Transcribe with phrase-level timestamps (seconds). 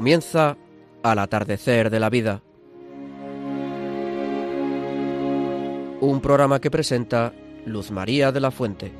[0.00, 0.56] Comienza
[1.02, 2.42] al atardecer de la vida.
[6.00, 7.34] Un programa que presenta
[7.66, 8.92] Luz María de la Fuente.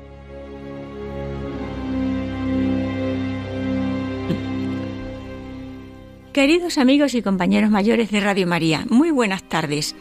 [6.33, 9.95] Queridos amigos y compañeros mayores de Radio María, muy buenas tardes.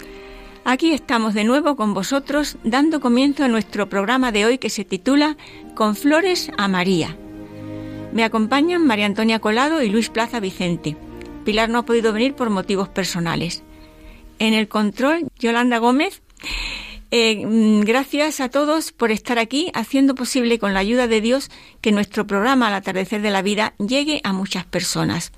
[0.66, 4.84] Aquí estamos de nuevo con vosotros dando comienzo a nuestro programa de hoy que se
[4.84, 5.38] titula
[5.74, 7.16] Con flores a María.
[8.12, 10.96] Me acompañan María Antonia Colado y Luis Plaza Vicente.
[11.44, 13.62] Pilar no ha podido venir por motivos personales.
[14.38, 16.22] En el control, Yolanda Gómez.
[17.12, 21.50] Eh, mm, gracias a todos por estar aquí, haciendo posible con la ayuda de Dios
[21.80, 25.32] que nuestro programa Al atardecer de la vida llegue a muchas personas.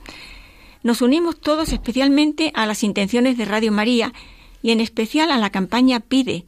[0.82, 4.12] Nos unimos todos especialmente a las intenciones de Radio María
[4.62, 6.44] y en especial a la campaña Pide,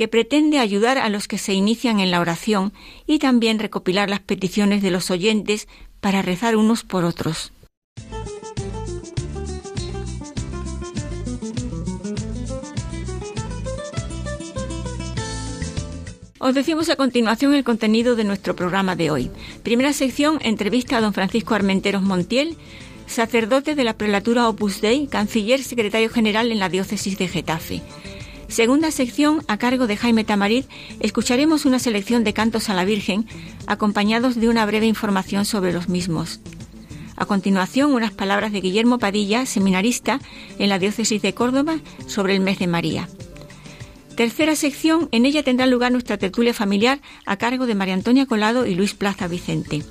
[0.00, 2.72] que pretende ayudar a los que se inician en la oración
[3.06, 5.68] y también recopilar las peticiones de los oyentes
[6.00, 7.52] para rezar unos por otros.
[16.38, 19.30] Os decimos a continuación el contenido de nuestro programa de hoy.
[19.62, 22.56] Primera sección, entrevista a don Francisco Armenteros Montiel,
[23.06, 27.82] sacerdote de la prelatura Opus Dei, canciller secretario general en la diócesis de Getafe.
[28.50, 30.66] Segunda sección, a cargo de Jaime Tamarit,
[30.98, 33.24] escucharemos una selección de cantos a la Virgen,
[33.68, 36.40] acompañados de una breve información sobre los mismos.
[37.14, 40.20] A continuación, unas palabras de Guillermo Padilla, seminarista
[40.58, 41.78] en la diócesis de Córdoba,
[42.08, 43.08] sobre el mes de María.
[44.16, 48.66] Tercera sección, en ella tendrá lugar nuestra tertulia familiar a cargo de María Antonia Colado
[48.66, 49.84] y Luis Plaza Vicente.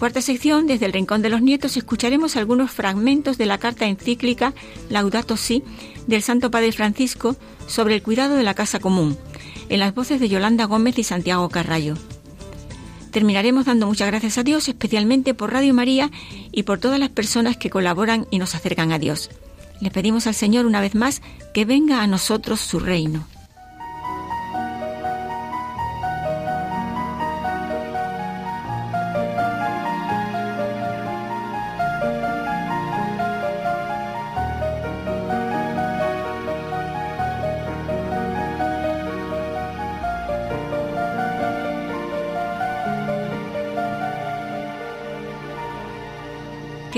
[0.00, 4.54] Cuarta sección, desde el Rincón de los Nietos, escucharemos algunos fragmentos de la carta encíclica
[4.88, 5.62] Laudato Si
[6.06, 9.18] del Santo Padre Francisco sobre el cuidado de la casa común,
[9.68, 11.96] en las voces de Yolanda Gómez y Santiago Carrallo.
[13.10, 16.10] Terminaremos dando muchas gracias a Dios, especialmente por Radio María
[16.50, 19.28] y por todas las personas que colaboran y nos acercan a Dios.
[19.82, 21.20] Le pedimos al Señor una vez más
[21.52, 23.26] que venga a nosotros su reino.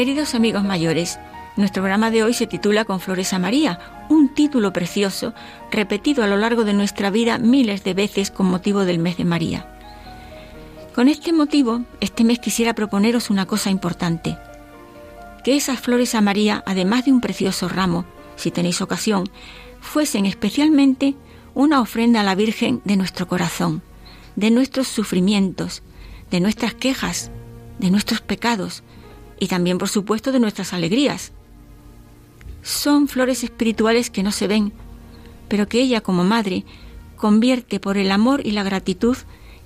[0.02, 1.20] Queridos amigos mayores,
[1.54, 5.32] nuestro programa de hoy se titula Con Flores a María, un título precioso
[5.70, 9.24] repetido a lo largo de nuestra vida miles de veces con motivo del mes de
[9.24, 9.64] María.
[10.92, 14.36] Con este motivo, este mes quisiera proponeros una cosa importante,
[15.44, 18.04] que esas flores a María, además de un precioso ramo,
[18.34, 19.30] si tenéis ocasión,
[19.80, 21.14] fuesen especialmente
[21.54, 23.82] una ofrenda a la Virgen de nuestro corazón,
[24.34, 25.84] de nuestros sufrimientos,
[26.28, 27.30] de nuestras quejas,
[27.78, 28.82] de nuestros pecados,
[29.42, 31.32] y también, por supuesto, de nuestras alegrías.
[32.62, 34.72] Son flores espirituales que no se ven,
[35.48, 36.64] pero que ella como madre
[37.16, 39.16] convierte por el amor y la gratitud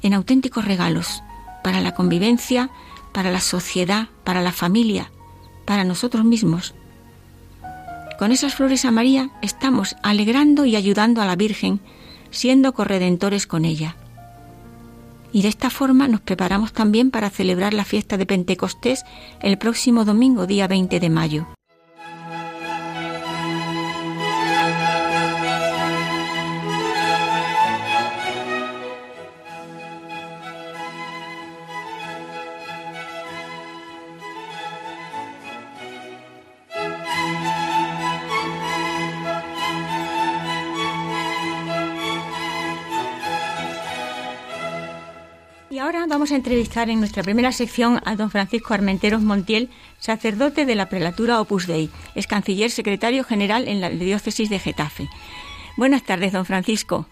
[0.00, 1.22] en auténticos regalos
[1.62, 2.70] para la convivencia,
[3.12, 5.10] para la sociedad, para la familia,
[5.66, 6.74] para nosotros mismos.
[8.18, 11.80] Con esas flores a María estamos alegrando y ayudando a la Virgen,
[12.30, 13.94] siendo corredentores con ella.
[15.32, 19.04] Y de esta forma nos preparamos también para celebrar la fiesta de Pentecostés
[19.42, 21.55] el próximo domingo, día 20 de mayo.
[46.26, 49.68] Vamos a entrevistar en nuestra primera sección a don Francisco Armenteros Montiel,
[50.00, 55.08] sacerdote de la prelatura Opus Dei, es canciller secretario general en la diócesis de Getafe.
[55.76, 57.06] Buenas tardes, don Francisco.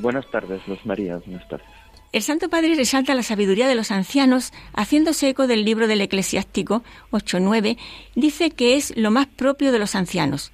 [0.00, 1.18] Buenas tardes, Luz María.
[1.24, 1.68] Buenas tardes.
[2.10, 6.82] El Santo Padre resalta la sabiduría de los ancianos, haciéndose eco del libro del Eclesiástico
[7.12, 7.78] 8.9,
[8.16, 10.50] dice que es lo más propio de los ancianos.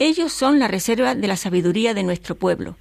[0.00, 2.76] Ellos son la reserva de la sabiduría de nuestro pueblo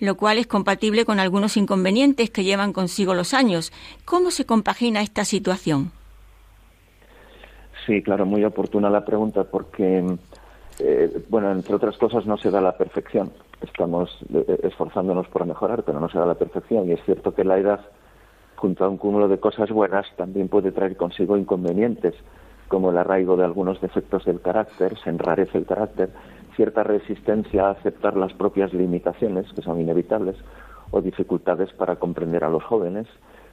[0.00, 3.72] lo cual es compatible con algunos inconvenientes que llevan consigo los años.
[4.04, 5.92] ¿Cómo se compagina esta situación?
[7.86, 10.04] Sí, claro, muy oportuna la pregunta porque,
[10.80, 13.32] eh, bueno, entre otras cosas no se da la perfección.
[13.62, 16.88] Estamos eh, esforzándonos por mejorar, pero no se da la perfección.
[16.88, 17.80] Y es cierto que la edad,
[18.56, 22.14] junto a un cúmulo de cosas buenas, también puede traer consigo inconvenientes,
[22.66, 26.10] como el arraigo de algunos defectos del carácter, se enrarece el carácter,
[26.56, 30.36] cierta resistencia a aceptar las propias limitaciones, que son inevitables,
[30.90, 33.06] o dificultades para comprender a los jóvenes,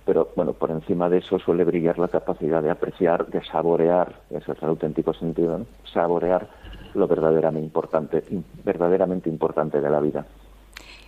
[0.05, 4.51] pero bueno, por encima de eso suele brillar la capacidad de apreciar, de saborear, ese
[4.51, 5.65] es el auténtico sentido, ¿no?
[5.91, 6.47] saborear
[6.93, 8.23] lo verdaderamente importante,
[8.63, 10.25] verdaderamente importante de la vida.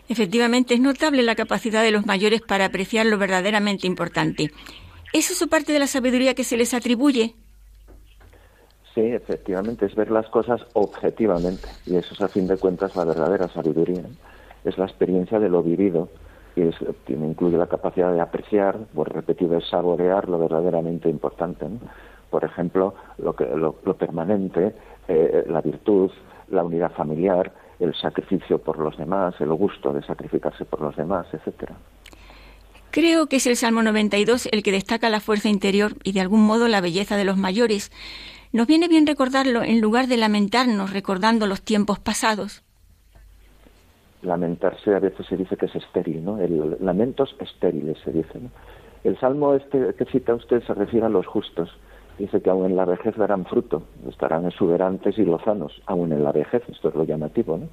[0.07, 4.51] Efectivamente, es notable la capacidad de los mayores para apreciar lo verdaderamente importante.
[5.13, 7.36] ¿Es eso parte de la sabiduría que se les atribuye?
[8.95, 13.03] Sí, efectivamente, es ver las cosas objetivamente y eso es a fin de cuentas la
[13.03, 14.03] verdadera sabiduría.
[14.63, 16.07] Es la experiencia de lo vivido
[16.56, 16.75] y es,
[17.09, 21.65] incluye la capacidad de apreciar, por repetido, es saborear lo verdaderamente importante.
[22.30, 24.74] Por ejemplo, lo, que, lo, permanente,
[25.09, 26.09] eh, la virtud,
[26.48, 27.51] la unidad familiar,
[27.81, 31.75] el sacrificio por los demás, el gusto de sacrificarse por los demás, etcétera.
[32.91, 36.45] Creo que es el Salmo 92 el que destaca la fuerza interior y de algún
[36.45, 37.91] modo la belleza de los mayores,
[38.56, 42.63] nos viene bien recordarlo en lugar de lamentarnos recordando los tiempos pasados.
[44.22, 46.40] Lamentarse a veces se dice que es estéril, ¿no?
[46.40, 48.40] El, lamentos estériles se dice.
[49.04, 51.69] El salmo este que cita usted se refiere a los justos.
[52.18, 56.31] Dice que aún en la vejez darán fruto, estarán exuberantes y lozanos, aún en la
[56.31, 57.68] vejez, esto es lo llamativo, ¿no?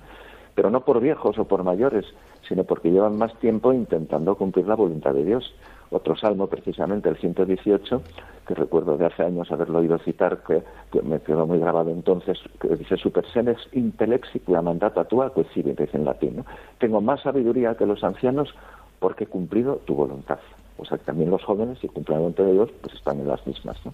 [0.55, 2.05] Pero no por viejos o por mayores,
[2.49, 5.55] sino porque llevan más tiempo intentando cumplir la voluntad de Dios
[5.93, 8.03] otro salmo, precisamente el 118,
[8.47, 10.63] que recuerdo de hace años haberlo oído citar, que,
[11.03, 16.45] me quedó muy grabado entonces, que dice, super senes intellexicua mandata tua dice en latín.
[16.79, 18.55] Tengo más sabiduría que los ancianos
[18.99, 20.39] porque he cumplido tu voluntad.
[20.79, 23.29] O sea, que también los jóvenes, si cumplen la voluntad de Dios, pues están en
[23.29, 23.77] las mismas.
[23.85, 23.93] ¿no?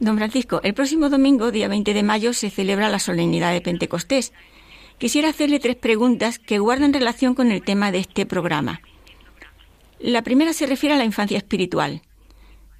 [0.00, 4.32] Don Francisco, el próximo domingo, día 20 de mayo, se celebra la solemnidad de Pentecostés.
[4.98, 8.80] Quisiera hacerle tres preguntas que guardan relación con el tema de este programa.
[10.00, 12.00] La primera se refiere a la infancia espiritual.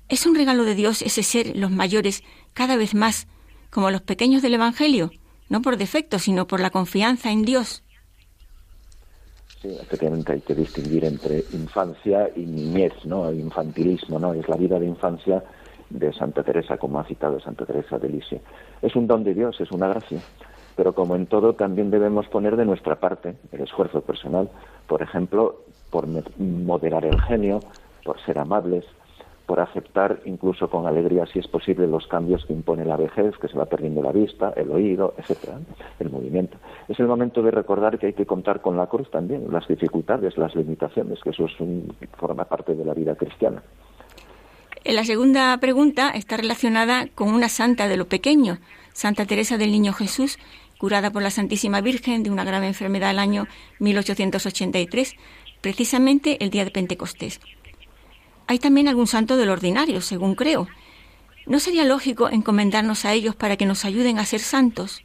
[0.08, 2.22] ¿Es un regalo de Dios ese ser, los mayores,
[2.54, 3.26] cada vez más
[3.70, 5.10] como los pequeños del Evangelio?
[5.50, 7.82] No por defecto, sino por la confianza en Dios.
[9.60, 13.30] Sí, efectivamente hay que distinguir entre infancia y niñez, ¿no?
[13.30, 14.32] Infantilismo, ¿no?
[14.32, 15.44] Es la vida de infancia
[15.90, 18.42] de Santa Teresa, como ha citado Santa Teresa de Lisieux.
[18.80, 20.20] Es un don de Dios, es una gracia
[20.76, 24.50] pero como en todo también debemos poner de nuestra parte el esfuerzo personal,
[24.86, 26.06] por ejemplo, por
[26.38, 27.60] moderar el genio,
[28.04, 28.84] por ser amables,
[29.46, 33.48] por aceptar incluso con alegría, si es posible, los cambios que impone la vejez, que
[33.48, 35.60] se va perdiendo la vista, el oído, etcétera,
[36.00, 36.58] el movimiento.
[36.88, 40.36] Es el momento de recordar que hay que contar con la cruz también, las dificultades,
[40.36, 41.52] las limitaciones, que eso es
[42.18, 43.62] forma parte de la vida cristiana.
[44.84, 48.58] La segunda pregunta está relacionada con una santa de lo pequeño,
[48.92, 50.38] Santa Teresa del Niño Jesús,
[50.78, 53.46] curada por la Santísima Virgen de una grave enfermedad el año
[53.78, 55.16] 1883,
[55.60, 57.40] precisamente el día de Pentecostés.
[58.46, 60.68] Hay también algún santo del ordinario, según creo.
[61.46, 65.04] ¿No sería lógico encomendarnos a ellos para que nos ayuden a ser santos?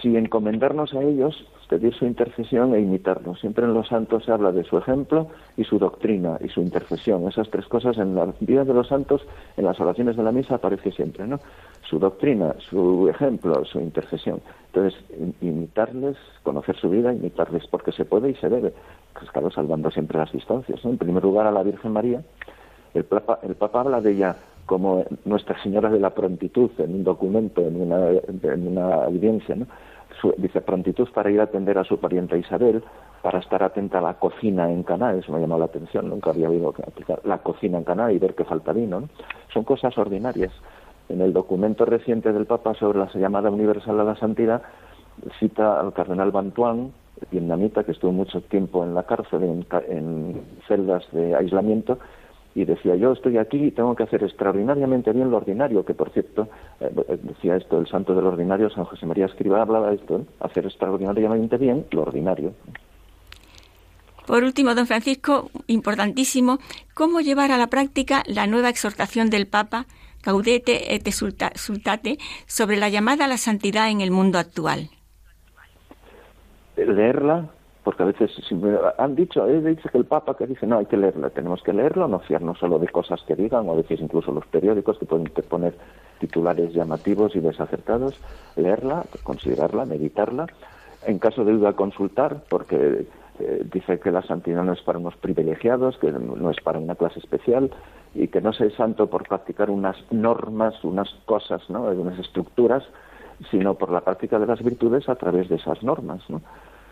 [0.00, 1.34] Si encomendarnos a ellos
[1.68, 3.38] pedir su intercesión e imitarnos.
[3.40, 7.28] Siempre en los santos se habla de su ejemplo y su doctrina y su intercesión.
[7.28, 9.22] Esas tres cosas en la vida de los santos,
[9.56, 11.38] en las oraciones de la misa aparece siempre, ¿no?
[11.88, 14.40] Su doctrina, su ejemplo, su intercesión.
[14.72, 14.98] Entonces,
[15.40, 18.72] imitarles, conocer su vida, imitarles porque se puede y se debe.
[19.12, 20.84] Pues claro, salvando siempre las distancias.
[20.84, 22.22] En primer lugar, a la Virgen María.
[22.94, 27.04] El Papa, el Papa habla de ella como Nuestra Señora de la Prontitud en un
[27.04, 29.66] documento, en una, en una evidencia, ¿no?
[30.36, 32.82] Dice prontitud para ir a atender a su pariente Isabel,
[33.22, 36.48] para estar atenta a la cocina en Caná, eso me llamó la atención, nunca había
[36.48, 39.08] oído aplicar la cocina en Caná y ver que falta vino.
[39.52, 40.52] Son cosas ordinarias.
[41.08, 44.62] En el documento reciente del Papa sobre la llamada universal a la santidad,
[45.38, 46.92] cita al cardenal Bantuan,
[47.30, 51.98] vietnamita, que estuvo mucho tiempo en la cárcel, en, en celdas de aislamiento,
[52.58, 56.10] y decía yo estoy aquí y tengo que hacer extraordinariamente bien lo ordinario, que por
[56.10, 56.48] cierto,
[56.80, 56.90] eh,
[57.22, 60.24] decía esto el santo del ordinario, San José María Escriba hablaba de esto, ¿eh?
[60.40, 62.52] hacer extraordinariamente bien lo ordinario.
[64.26, 66.58] Por último, don Francisco, importantísimo,
[66.94, 69.86] ¿cómo llevar a la práctica la nueva exhortación del Papa,
[70.20, 74.90] Caudete et Sultate, sobre la llamada a la santidad en el mundo actual?
[76.76, 77.50] Leerla,
[77.88, 78.30] porque a veces
[78.98, 81.72] han dicho, he dicho que el Papa que dice, no, hay que leerla, tenemos que
[81.72, 85.06] leerlo, no fiarnos solo de cosas que digan, o a veces incluso los periódicos que
[85.06, 85.72] pueden poner
[86.20, 88.20] titulares llamativos y desacertados,
[88.56, 90.48] leerla, considerarla, meditarla,
[91.06, 93.06] en caso de duda consultar, porque
[93.38, 96.94] eh, dice que la santidad no es para unos privilegiados, que no es para una
[96.94, 97.70] clase especial,
[98.14, 101.84] y que no se santo por practicar unas normas, unas cosas, ¿no?
[101.84, 102.84] unas estructuras,
[103.50, 106.20] sino por la práctica de las virtudes a través de esas normas.
[106.28, 106.42] ¿no?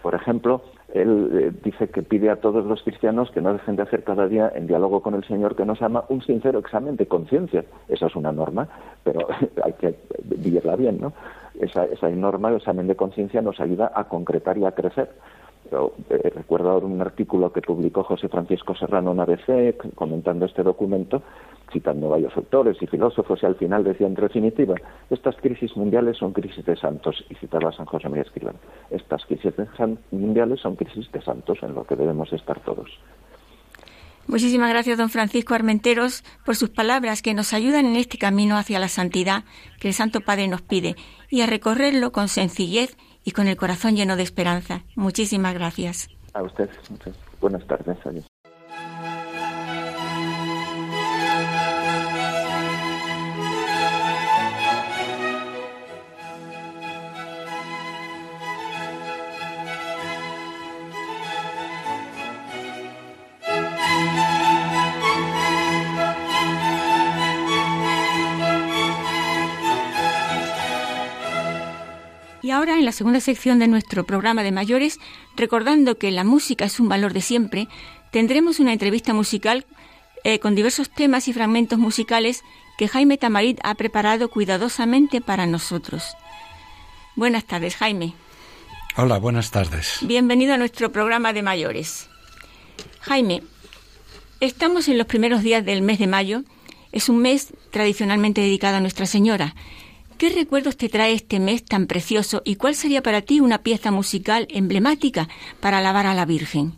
[0.07, 0.63] Por ejemplo,
[1.03, 4.27] él eh, dice que pide a todos los cristianos que no dejen de hacer cada
[4.29, 7.65] día, en diálogo con el Señor que nos ama, un sincero examen de conciencia.
[7.89, 8.69] Esa es una norma,
[9.05, 9.27] pero
[9.65, 11.13] hay que vivirla bien, ¿no?
[11.61, 15.11] Esa, esa norma, el examen de conciencia, nos ayuda a concretar y a crecer.
[16.11, 21.23] Eh, recuerdo un artículo que publicó José Francisco Serrano en ABC comentando este documento,
[21.73, 24.75] citando varios autores y filósofos, y al final decía en definitiva,
[25.11, 28.59] estas crisis mundiales son crisis de santos, y citaba a San José María Escribano.
[28.91, 29.55] Estas crisis
[30.11, 32.89] mundiales son crisis de santos en lo que debemos estar todos.
[34.29, 38.81] Muchísimas gracias, don Francisco Armenteros, por sus palabras que nos ayudan en este camino hacia
[38.81, 39.45] la santidad
[39.79, 40.97] que el Santo Padre nos pide
[41.31, 44.83] y a recorrerlo con sencillez y con el corazón lleno de esperanza.
[44.97, 46.09] Muchísimas gracias.
[46.35, 46.69] A usted.
[47.41, 47.99] Buenas tardes.
[48.05, 48.27] Adiós.
[72.47, 75.01] Y ahora, en la segunda sección de nuestro programa de mayores,
[75.35, 77.67] recordando que la música es un valor de siempre,
[78.13, 79.67] tendremos una entrevista musical
[80.23, 82.45] eh, con diversos temas y fragmentos musicales
[82.79, 86.15] que Jaime Tamarit ha preparado cuidadosamente para nosotros.
[87.17, 88.15] Buenas tardes, Jaime.
[88.97, 89.99] Hola, buenas tardes.
[90.03, 92.09] Bienvenido a nuestro programa de mayores.
[93.01, 93.43] Jaime,
[94.39, 96.45] estamos en los primeros días del mes de mayo.
[96.93, 99.57] Es un mes tradicionalmente dedicado a Nuestra Señora
[100.19, 103.91] ¿Qué recuerdos te trae este mes tan precioso y cuál sería para ti una pieza
[103.91, 105.29] musical emblemática
[105.61, 106.73] para alabar a la Virgen?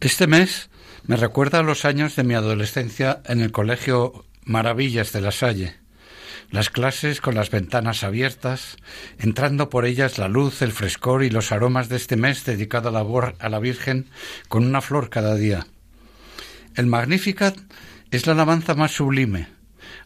[0.00, 0.70] Este mes
[1.04, 5.74] me recuerda a los años de mi adolescencia en el colegio Maravillas de la Salle.
[6.52, 8.76] Las clases con las ventanas abiertas,
[9.18, 12.92] entrando por ellas la luz, el frescor y los aromas de este mes dedicado a
[12.92, 14.06] la, a la Virgen
[14.48, 15.66] con una flor cada día.
[16.76, 17.56] El Magnificat
[18.12, 19.48] es la alabanza más sublime,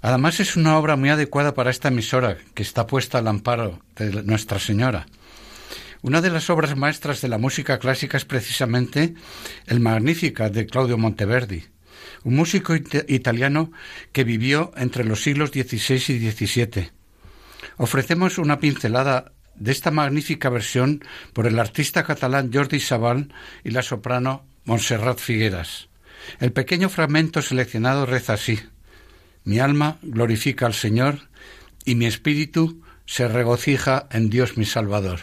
[0.06, 4.22] Además es una obra muy adecuada para esta emisora, que está puesta al amparo de
[4.22, 5.08] Nuestra Señora.
[6.00, 9.14] Una de las obras maestras de la música clásica es precisamente
[9.66, 11.64] el Magnífica de Claudio Monteverdi,
[12.22, 13.72] un músico italiano
[14.12, 16.92] que vivió entre los siglos XVI y XVII.
[17.76, 23.34] Ofrecemos una pincelada de esta magnífica versión por el artista catalán Jordi Sabal
[23.64, 25.88] y la soprano Montserrat Figueras.
[26.38, 28.60] El pequeño fragmento seleccionado reza así.
[29.46, 31.20] Mi alma glorifica al Señor
[31.84, 35.20] y mi espíritu se regocija en Dios mi Salvador.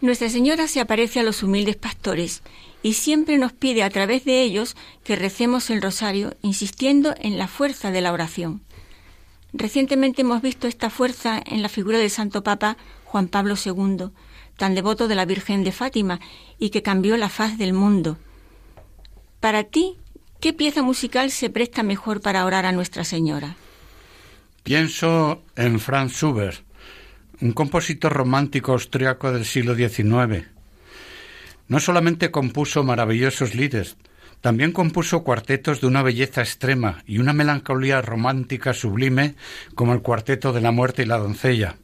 [0.00, 2.42] Nuestra Señora se aparece a los humildes pastores
[2.82, 7.48] y siempre nos pide a través de ellos que recemos el rosario, insistiendo en la
[7.48, 8.62] fuerza de la oración.
[9.52, 14.10] Recientemente hemos visto esta fuerza en la figura del Santo Papa Juan Pablo II,
[14.56, 16.18] tan devoto de la Virgen de Fátima
[16.58, 18.16] y que cambió la faz del mundo.
[19.40, 19.96] Para ti,
[20.40, 23.56] ¿qué pieza musical se presta mejor para orar a Nuestra Señora?
[24.62, 26.69] Pienso en Franz Schubert
[27.40, 30.46] un compositor romántico austriaco del siglo XIX.
[31.68, 33.96] No solamente compuso maravillosos líderes,
[34.40, 39.34] también compuso cuartetos de una belleza extrema y una melancolía romántica sublime
[39.74, 41.76] como el Cuarteto de la Muerte y la Doncella.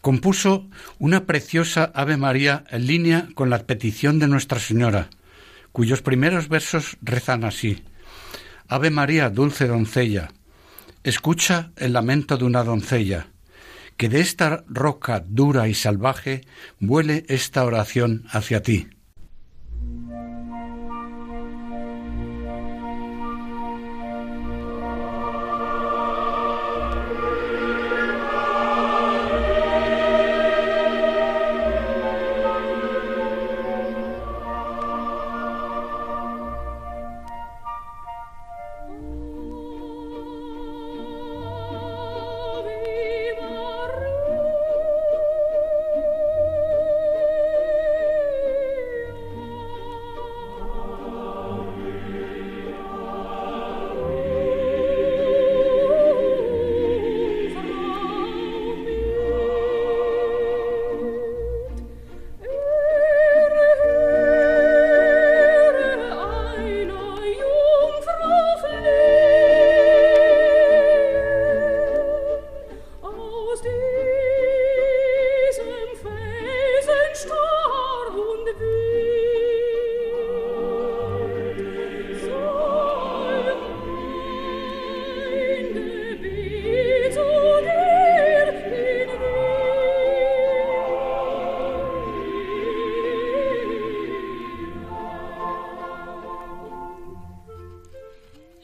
[0.00, 0.66] Compuso
[0.98, 5.10] una preciosa Ave María en línea con la petición de Nuestra Señora,
[5.72, 7.84] cuyos primeros versos rezan así.
[8.68, 10.32] Ave María, dulce doncella,
[11.04, 13.28] escucha el lamento de una doncella,
[13.98, 16.42] que de esta roca dura y salvaje
[16.78, 18.88] vuele esta oración hacia ti.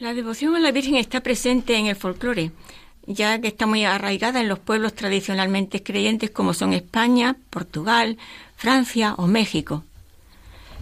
[0.04, 2.50] La devoción a la Virgen está presente en el folclore,
[3.06, 8.18] ya que está muy arraigada en los pueblos tradicionalmente creyentes como son España, Portugal,
[8.54, 9.82] Francia o México.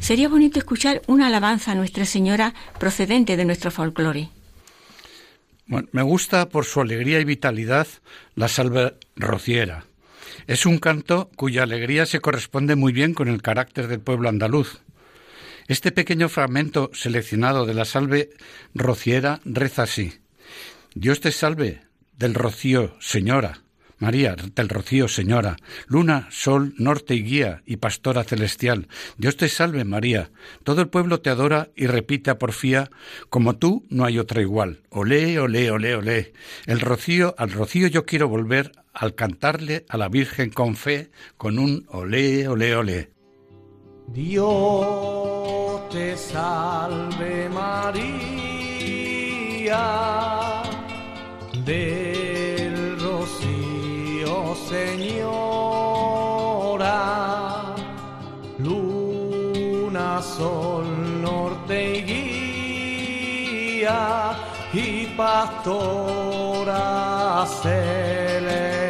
[0.00, 4.28] Sería bonito escuchar una alabanza a Nuestra Señora procedente de nuestro folclore.
[5.68, 7.86] me gusta por su alegría y vitalidad
[8.34, 9.84] la salve rociera.
[10.48, 14.81] Es un canto cuya alegría se corresponde muy bien con el carácter del pueblo andaluz.
[15.72, 18.28] Este pequeño fragmento seleccionado de la salve
[18.74, 20.12] rociera reza así.
[20.94, 21.80] Dios te salve
[22.18, 23.62] del rocío, señora.
[23.96, 25.56] María del rocío, señora,
[25.86, 28.86] luna, sol, norte y guía y pastora celestial.
[29.16, 30.30] Dios te salve, María.
[30.62, 32.90] Todo el pueblo te adora y repite a porfía,
[33.30, 34.82] como tú no hay otra igual.
[34.90, 36.34] Olé, olé, olé, olé.
[36.66, 41.58] El rocío, al rocío yo quiero volver al cantarle a la Virgen con fe, con
[41.58, 43.10] un olé, olé, olé.
[44.08, 45.61] Dios
[45.92, 48.22] te salve María,
[51.66, 55.74] del rocío Señora,
[58.58, 60.86] luna, sol,
[61.20, 62.02] norte y
[63.82, 64.32] guía
[64.72, 66.24] y pastora
[67.62, 68.82] celestial.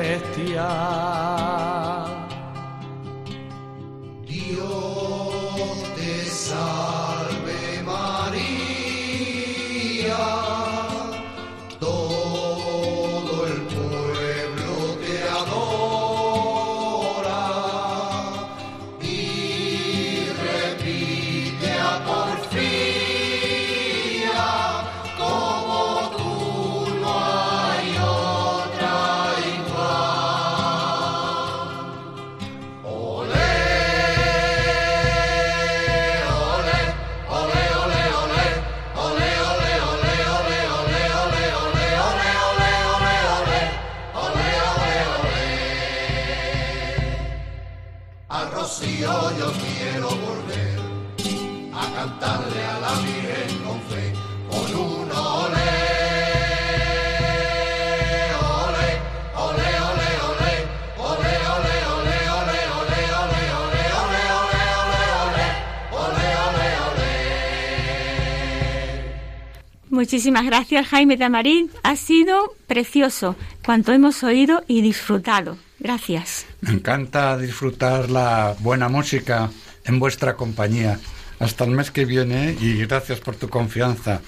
[70.03, 71.71] Muchísimas gracias, Jaime Tamarín.
[71.85, 75.59] Ha sido precioso cuanto hemos oído y disfrutado.
[75.79, 76.45] Gracias.
[76.61, 79.49] Me encanta disfrutar la buena música
[79.85, 80.99] en vuestra compañía.
[81.39, 84.21] Hasta el mes que viene y gracias por tu confianza,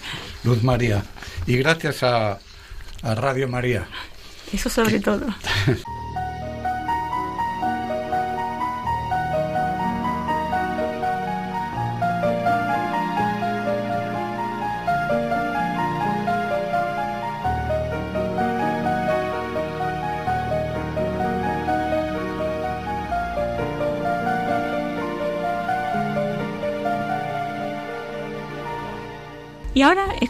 [0.45, 1.03] Luz María.
[1.45, 2.39] Y gracias a,
[3.03, 3.89] a Radio María.
[4.53, 5.27] Eso sobre todo.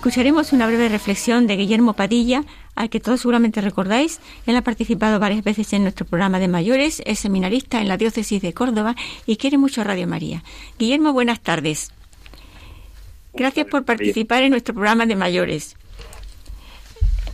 [0.04, 4.20] escucharemos una breve reflexión de Guillermo Padilla, al que todos seguramente recordáis.
[4.44, 8.42] Él ha participado varias veces en nuestro programa de mayores, es seminarista en la diócesis
[8.42, 10.42] de Córdoba y quiere mucho a Radio María.
[10.78, 11.90] Guillermo, buenas tardes.
[13.32, 15.74] Gracias por participar en nuestro programa de mayores.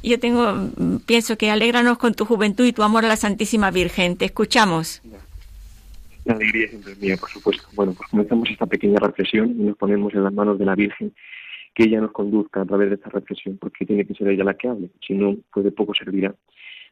[0.05, 0.71] Yo tengo,
[1.07, 4.17] pienso que alégranos con tu juventud y tu amor a la Santísima Virgen.
[4.17, 5.03] Te escuchamos.
[6.25, 7.65] La alegría siempre es mía, por supuesto.
[7.73, 11.13] Bueno, pues comenzamos esta pequeña reflexión y nos ponemos en las manos de la Virgen
[11.75, 14.55] que ella nos conduzca a través de esta reflexión, porque tiene que ser ella la
[14.55, 16.35] que hable, si no, pues de poco servirá.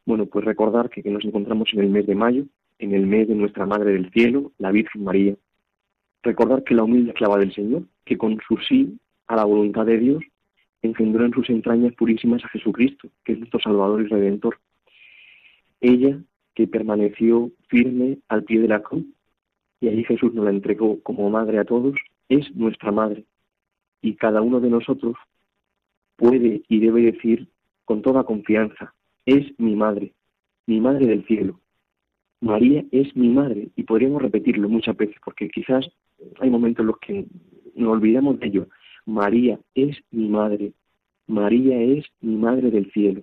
[0.06, 2.44] Bueno, pues recordar que, nos encontramos en el mes de mayo,
[2.78, 5.34] en el mes de nuestra Madre del Cielo, la Virgen María.
[6.22, 9.98] Recordar que la humilde esclava del Señor, que con su sí a la voluntad de
[9.98, 10.24] Dios,
[10.82, 14.58] engendró en sus entrañas purísimas a Jesucristo, que es nuestro Salvador y Redentor.
[15.80, 16.18] Ella,
[16.54, 19.04] que permaneció firme al pie de la cruz,
[19.80, 21.96] y ahí Jesús nos la entregó como madre a todos,
[22.28, 23.24] es nuestra madre,
[24.02, 25.16] y cada uno de nosotros
[26.16, 27.48] puede y debe decir
[27.84, 30.12] con toda confianza, es mi madre,
[30.66, 31.60] mi madre del cielo.
[32.40, 35.88] María es mi madre y podríamos repetirlo muchas veces porque quizás
[36.40, 37.26] hay momentos en los que
[37.74, 38.68] nos olvidamos de ello.
[39.06, 40.72] María es mi madre,
[41.26, 43.22] María es mi madre del cielo.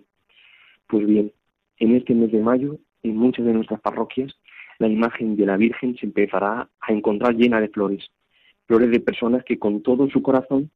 [0.88, 1.32] Pues bien,
[1.78, 4.34] en este mes de mayo, en muchas de nuestras parroquias,
[4.80, 8.10] la imagen de la Virgen se empezará a encontrar llena de flores
[8.66, 10.72] flores de personas que con todo su corazón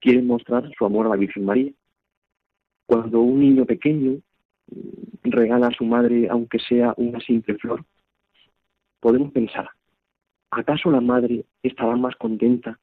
[0.00, 1.72] quieren mostrar su amor a la Virgen María.
[2.86, 4.18] Cuando un niño pequeño
[4.66, 7.84] mm, regala a su madre, aunque sea una simple flor,
[9.00, 9.68] podemos pensar,
[10.50, 12.78] ¿acaso la madre estará más contenta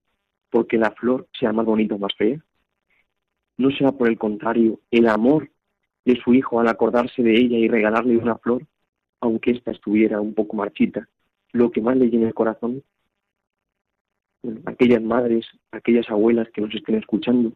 [0.50, 2.44] porque la flor sea más bonita o más fea?
[3.58, 5.50] ¿No será por el contrario el amor
[6.06, 8.66] de su hijo al acordarse de ella y regalarle una flor,
[9.20, 11.08] aunque ésta estuviera un poco marchita,
[11.52, 12.84] lo que más le llena el corazón?
[14.66, 17.54] Aquellas madres, aquellas abuelas que nos estén escuchando,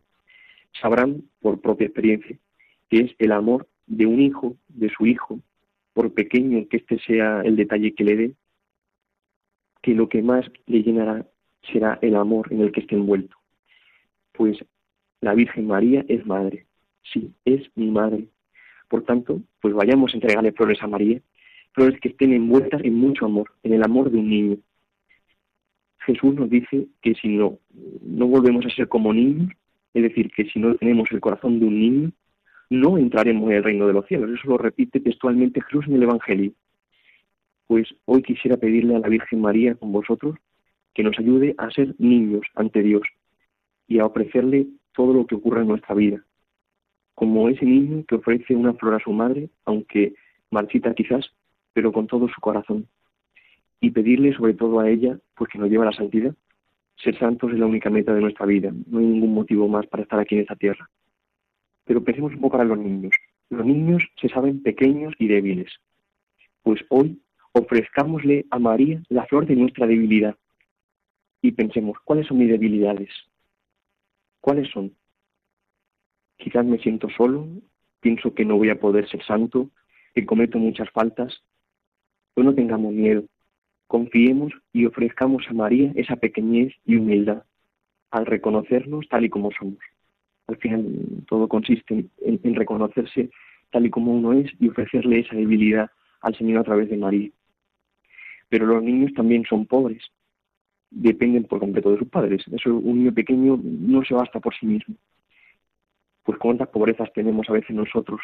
[0.79, 2.37] sabrán por propia experiencia
[2.89, 5.39] que es el amor de un hijo, de su hijo,
[5.93, 8.33] por pequeño que este sea el detalle que le dé,
[9.81, 11.25] que lo que más le llenará
[11.71, 13.35] será el amor en el que esté envuelto.
[14.33, 14.57] Pues
[15.21, 16.65] la Virgen María es madre,
[17.01, 18.27] sí, es mi madre.
[18.89, 21.21] Por tanto, pues vayamos a entregarle flores a María,
[21.71, 24.57] flores que estén envueltas en mucho amor, en el amor de un niño,
[26.05, 27.57] Jesús nos dice que si no,
[28.01, 29.51] no volvemos a ser como niños,
[29.93, 32.11] es decir, que si no tenemos el corazón de un niño,
[32.69, 34.29] no entraremos en el reino de los cielos.
[34.31, 36.51] Eso lo repite textualmente Jesús en el Evangelio.
[37.67, 40.35] Pues hoy quisiera pedirle a la Virgen María con vosotros
[40.93, 43.03] que nos ayude a ser niños ante Dios
[43.87, 46.23] y a ofrecerle todo lo que ocurra en nuestra vida.
[47.15, 50.13] Como ese niño que ofrece una flor a su madre, aunque
[50.51, 51.31] marchita quizás,
[51.73, 52.87] pero con todo su corazón
[53.85, 56.33] y pedirle sobre todo a ella, pues que nos lleva a la santidad.
[56.95, 60.01] Ser santos es la única meta de nuestra vida, no hay ningún motivo más para
[60.01, 60.89] estar aquí en esta tierra.
[61.83, 63.13] Pero pensemos un poco para los niños.
[63.51, 65.71] Los niños se saben pequeños y débiles.
[66.63, 67.21] Pues hoy
[67.51, 70.35] ofrezcámosle a María la flor de nuestra debilidad.
[71.43, 73.11] Y pensemos, ¿cuáles son mis debilidades?
[74.41, 74.95] ¿Cuáles son?
[76.37, 77.47] Quizás me siento solo,
[77.99, 79.69] pienso que no voy a poder ser santo,
[80.15, 81.43] que cometo muchas faltas.
[82.33, 83.25] Pues no tengamos miedo
[83.87, 87.43] confiemos y ofrezcamos a María esa pequeñez y humildad
[88.11, 89.79] al reconocernos tal y como somos.
[90.47, 90.85] Al final
[91.27, 93.29] todo consiste en, reconocerse
[93.71, 95.89] tal y como uno es y ofrecerle esa debilidad
[96.21, 97.29] al Señor a través de María.
[98.49, 100.03] Pero los niños también son pobres,
[100.91, 102.43] dependen por completo de sus padres.
[102.51, 104.95] Eso, un niño pequeño no se basta por sí mismo.
[106.23, 108.21] Pues cuántas pobrezas tenemos a veces nosotros.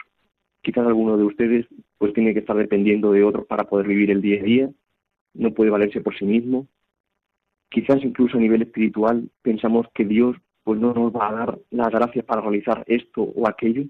[0.61, 1.65] Quizás alguno de ustedes
[1.97, 4.69] pues tiene que estar dependiendo de otros para poder vivir el día a día
[5.33, 6.67] no puede valerse por sí mismo.
[7.69, 11.89] Quizás incluso a nivel espiritual pensamos que Dios pues no nos va a dar las
[11.89, 13.83] gracias para realizar esto o aquello.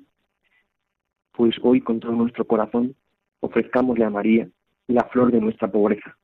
[1.32, 2.96] Pues hoy con todo nuestro corazón
[3.40, 4.48] ofrezcámosle a María
[4.88, 6.18] la flor de nuestra pobreza.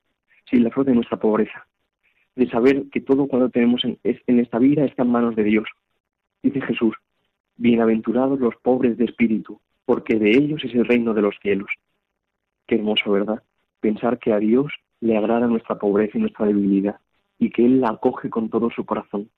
[0.48, 1.66] Sí, la flor de nuestra pobreza.
[2.36, 5.68] De saber que todo cuando tenemos en, en esta vida está en manos de Dios.
[6.42, 6.94] Dice Jesús,
[7.56, 11.68] bienaventurados los pobres de espíritu, porque de ellos es el reino de los cielos.
[12.66, 13.42] Qué hermoso, ¿verdad?
[13.80, 16.98] Pensar que a Dios le agrada nuestra pobreza y nuestra debilidad
[17.38, 19.28] y que Él la acoge con todo su corazón.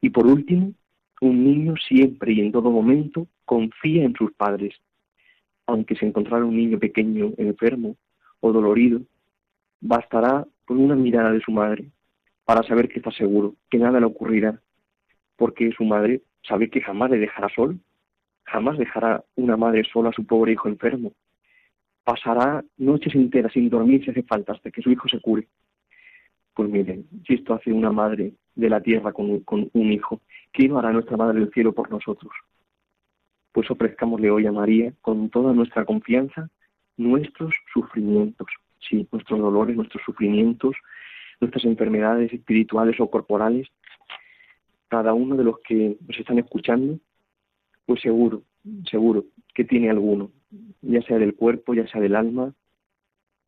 [0.00, 0.72] Y por último,
[1.20, 4.74] un niño siempre y en todo momento confía en sus padres.
[5.66, 7.96] Aunque se encontrara un niño pequeño, enfermo
[8.40, 9.00] o dolorido,
[9.80, 11.86] bastará con una mirada de su madre
[12.44, 14.60] para saber que está seguro, que nada le ocurrirá,
[15.36, 17.78] porque su madre sabe que jamás le dejará sol,
[18.44, 21.12] jamás dejará una madre sola a su pobre hijo enfermo,
[22.04, 25.48] pasará noches enteras sin dormir si hace falta hasta que su hijo se cure.
[26.54, 30.20] Pues miren, si esto hace una madre de la tierra con, un hijo.
[30.52, 32.32] ¿Qué no hará nuestra Madre del Cielo por nosotros?
[33.52, 36.48] Pues ofrezcámosle hoy a María con toda nuestra confianza
[36.96, 38.46] nuestros sufrimientos,
[38.88, 40.76] sí, nuestros dolores, nuestros sufrimientos,
[41.40, 43.68] nuestras enfermedades espirituales o corporales.
[44.88, 47.00] Cada uno de los que nos están escuchando,
[47.86, 48.42] pues seguro,
[48.88, 50.30] seguro que tiene alguno,
[50.82, 52.54] ya sea del cuerpo, ya sea del alma,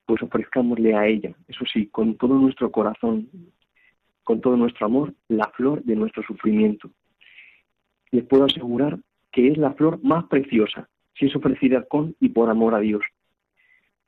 [0.07, 3.29] pues ofrezcámosle a ella, eso sí, con todo nuestro corazón,
[4.23, 6.91] con todo nuestro amor, la flor de nuestro sufrimiento.
[8.13, 8.99] Les puedo asegurar
[9.33, 13.03] que es la flor más preciosa, si es ofrecida con y por amor a Dios.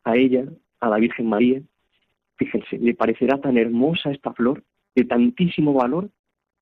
[0.04, 0.44] A ella,
[0.80, 1.60] a la Virgen María,
[2.36, 4.62] fíjense, le parecerá tan hermosa esta flor,
[4.94, 6.10] de tantísimo valor,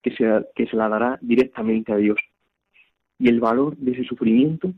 [0.03, 2.19] que se, que se la dará directamente a Dios.
[3.19, 4.73] Y el valor de ese sufrimiento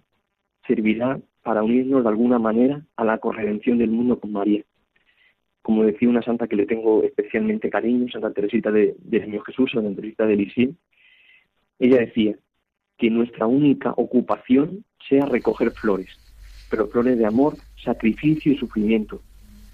[0.66, 4.62] servirá para unirnos de alguna manera a la corredención del mundo con María.
[5.62, 9.96] Como decía una santa que le tengo especialmente cariño, Santa Teresita de, de Jesús, Santa
[9.96, 10.74] Teresita de Lisieux,
[11.78, 12.36] ella decía
[12.98, 16.10] que nuestra única ocupación sea recoger flores,
[16.70, 19.22] pero flores de amor, sacrificio y sufrimiento,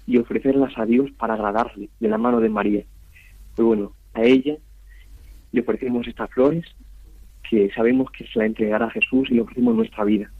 [0.07, 2.85] y ofrecerlas a Dios para agradarle de la mano de María.
[3.53, 4.55] Pues bueno, a ella
[5.51, 6.63] le ofrecemos estas flores
[7.49, 10.31] que sabemos que se la entregará a Jesús y le ofrecemos nuestra vida.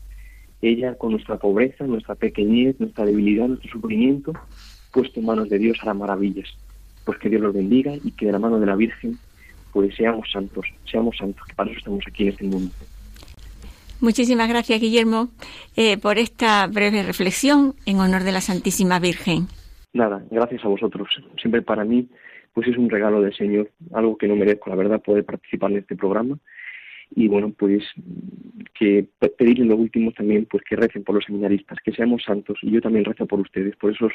[0.65, 4.33] Ella, con nuestra pobreza, nuestra pequeñez, nuestra debilidad, nuestro sufrimiento,
[4.91, 6.49] puesto en manos de Dios hará maravillas.
[7.05, 9.17] Pues que Dios los bendiga y que de la mano de la Virgen,
[9.71, 12.71] pues seamos santos, seamos santos, que para eso estamos aquí en este mundo.
[14.01, 15.29] Muchísimas gracias, Guillermo,
[15.75, 19.47] eh, por esta breve reflexión en honor de la Santísima Virgen.
[19.93, 21.07] Nada, gracias a vosotros.
[21.39, 22.09] Siempre para mí,
[22.53, 25.77] pues es un regalo del Señor, algo que no merezco, la verdad, poder participar en
[25.77, 26.37] este programa.
[27.15, 27.83] Y bueno, pues
[28.77, 32.59] que pedirle lo último también, pues que recen por los seminaristas, que seamos santos.
[32.61, 34.11] Y yo también rezo por ustedes, por esos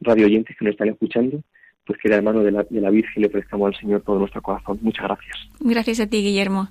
[0.00, 1.40] radio oyentes que nos están escuchando,
[1.86, 4.18] pues que de la mano de la, de la Virgen le ofrezcamos al Señor todo
[4.18, 4.78] nuestro corazón.
[4.82, 5.48] Muchas gracias.
[5.60, 6.68] Gracias a ti, Guillermo.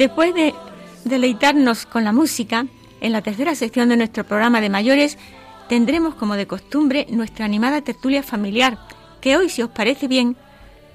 [0.00, 0.54] Después de
[1.04, 2.64] deleitarnos con la música,
[3.02, 5.18] en la tercera sección de nuestro programa de mayores
[5.68, 8.78] tendremos como de costumbre nuestra animada tertulia familiar,
[9.20, 10.38] que hoy, si os parece bien,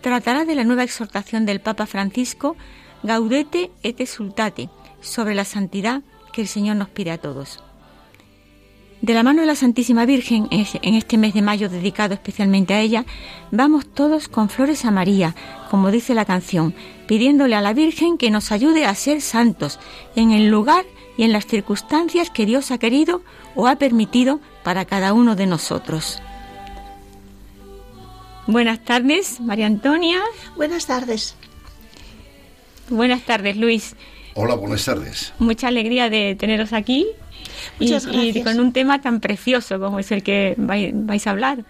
[0.02, 2.56] tratará de la nueva exhortación del Papa Francisco,
[3.04, 6.02] Gaudete et Exultate, sobre la santidad
[6.34, 7.64] que el Señor nos pide a todos.
[9.06, 12.82] De la mano de la Santísima Virgen, en este mes de mayo dedicado especialmente a
[12.82, 13.06] ella,
[13.52, 15.36] vamos todos con flores a María,
[15.70, 16.74] como dice la canción,
[17.06, 19.80] pidiéndole a la Virgen que nos ayude a ser santos
[20.16, 20.86] en el lugar
[21.18, 23.22] y en las circunstancias que Dios ha querido
[23.54, 26.20] o ha permitido para cada uno de nosotros.
[28.48, 30.20] Buenas tardes, María Antonia.
[30.56, 31.36] Buenas tardes.
[32.90, 33.96] Buenas tardes, Luis.
[34.34, 35.32] Hola, buenas tardes.
[35.38, 37.06] Mucha alegría de teneros aquí
[37.80, 41.64] y, y, con un tema tan precioso como es el que vais, vais, a hablar.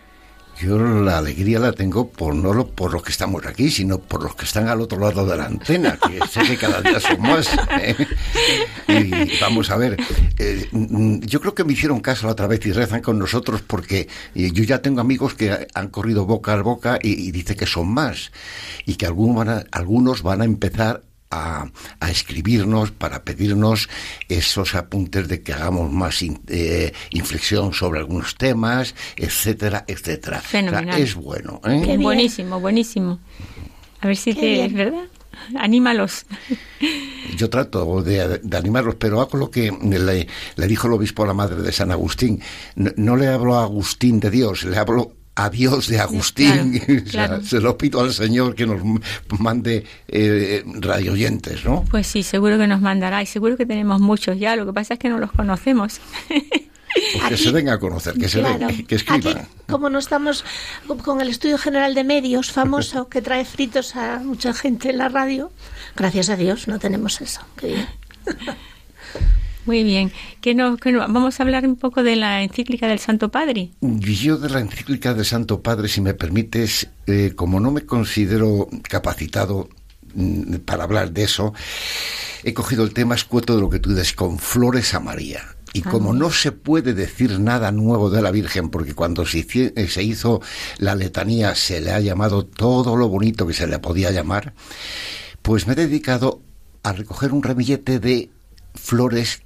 [0.60, 4.36] Yo la alegría la tengo por no por los que estamos aquí, sino por los
[4.36, 7.50] que están al otro lado de la antena, que sé que cada día son más.
[7.82, 7.96] ¿eh?
[8.88, 9.98] Y vamos a ver,
[10.38, 10.70] eh,
[11.22, 14.64] yo creo que me hicieron caso la otra vez y rezan con nosotros porque yo
[14.64, 18.32] ya tengo amigos que han corrido boca a boca y, y dice que son más
[18.86, 21.68] y que algunos van a, algunos van a empezar a,
[22.00, 23.90] a, escribirnos para pedirnos
[24.30, 30.42] esos apuntes de que hagamos más in, eh, inflexión sobre algunos temas, etcétera, etcétera.
[30.42, 30.90] Fenomenal.
[30.90, 31.62] O sea, es bueno.
[31.66, 31.82] ¿eh?
[31.84, 33.20] Qué buenísimo, buenísimo.
[34.02, 34.66] A ver si Qué te bien.
[34.68, 35.06] es verdad.
[35.58, 36.26] Anímalos.
[37.36, 41.28] Yo trato de, de, animarlos, pero hago lo que le, le, dijo el obispo a
[41.28, 42.42] la madre de San Agustín.
[42.76, 46.82] No, no le hablo a Agustín de Dios, le hablo adiós de Agustín.
[47.44, 48.82] se lo pido al Señor que nos
[49.40, 51.84] mande eh, radioyentes, ¿no?
[51.90, 54.56] Pues sí, seguro que nos mandará y seguro que tenemos muchos ya.
[54.56, 56.00] Lo que pasa es que no los conocemos.
[57.12, 59.48] Pues que se den a conocer, que se den, que escriban.
[59.68, 60.46] como no estamos
[61.04, 65.10] con el Estudio General de Medios, famoso, que trae fritos a mucha gente en la
[65.10, 65.52] radio,
[65.98, 67.42] gracias a Dios no tenemos eso.
[69.66, 70.12] Muy bien.
[70.42, 73.72] ¿Qué no, vamos a hablar un poco de la encíclica del Santo Padre.
[73.82, 78.70] Yo de la encíclica del Santo Padre, si me permites, eh, como no me considero
[78.84, 79.70] capacitado
[80.14, 81.54] mm, para hablar de eso,
[82.44, 85.44] he cogido el tema escueto de lo que tú dices, con flores a María.
[85.74, 85.90] Y ah.
[85.90, 90.04] como no se puede decir nada nuevo de la Virgen, porque cuando se, eh, se
[90.04, 90.42] hizo
[90.78, 94.54] la letanía se le ha llamado todo lo bonito que se le podía llamar,
[95.42, 96.42] pues me he dedicado
[96.84, 98.30] a recoger un ramillete de
[98.76, 99.42] flores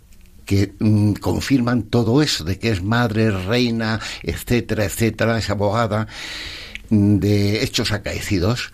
[0.50, 6.08] que mm, confirman todo eso, de que es madre, reina, etcétera, etcétera, es abogada
[6.90, 8.72] mm, de hechos acaecidos.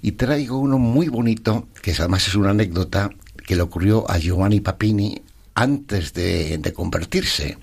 [0.00, 3.08] Y traigo uno muy bonito, que además es una anécdota
[3.46, 5.22] que le ocurrió a Giovanni Papini
[5.54, 7.56] antes de, convertirse.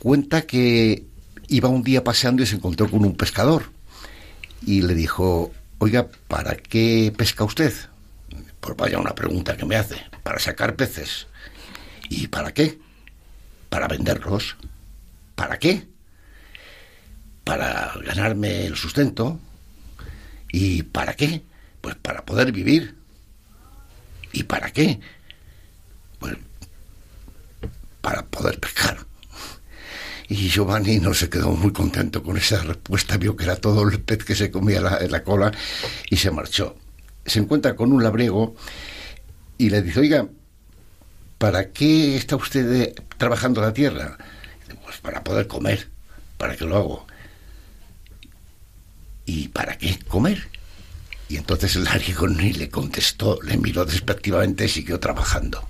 [0.00, 1.06] Cuenta que
[1.46, 3.70] iba un día paseando y se encontró con un pescador
[4.66, 7.72] y le dijo, oiga, ¿para qué pesca usted?
[8.58, 11.28] Pues vaya una pregunta que me hace, para sacar peces.
[12.14, 12.78] ¿Y para qué?
[13.70, 14.56] Para venderlos.
[15.34, 15.88] ¿Para qué?
[17.42, 19.40] Para ganarme el sustento.
[20.52, 21.42] ¿Y para qué?
[21.80, 22.96] Pues para poder vivir.
[24.32, 25.00] ¿Y para qué?
[26.18, 26.36] Pues
[28.02, 28.98] para poder pescar.
[30.28, 34.00] Y Giovanni no se quedó muy contento con esa respuesta, vio que era todo el
[34.00, 35.50] pez que se comía la, la cola
[36.10, 36.76] y se marchó.
[37.24, 38.54] Se encuentra con un labrego
[39.56, 40.28] y le dice, oiga,
[41.42, 44.16] ¿para qué está usted eh, trabajando la tierra?
[44.84, 45.88] Pues para poder comer,
[46.38, 47.06] ¿para qué lo hago?
[49.26, 50.48] ¿Y para qué comer?
[51.28, 51.88] Y entonces el
[52.36, 55.68] ni le contestó, le miró despectivamente y siguió trabajando.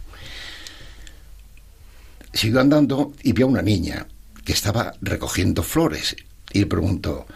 [2.35, 4.07] Siguió andando y vio a una niña
[4.45, 6.17] que estaba recogiendo flores
[6.53, 7.27] y le preguntó,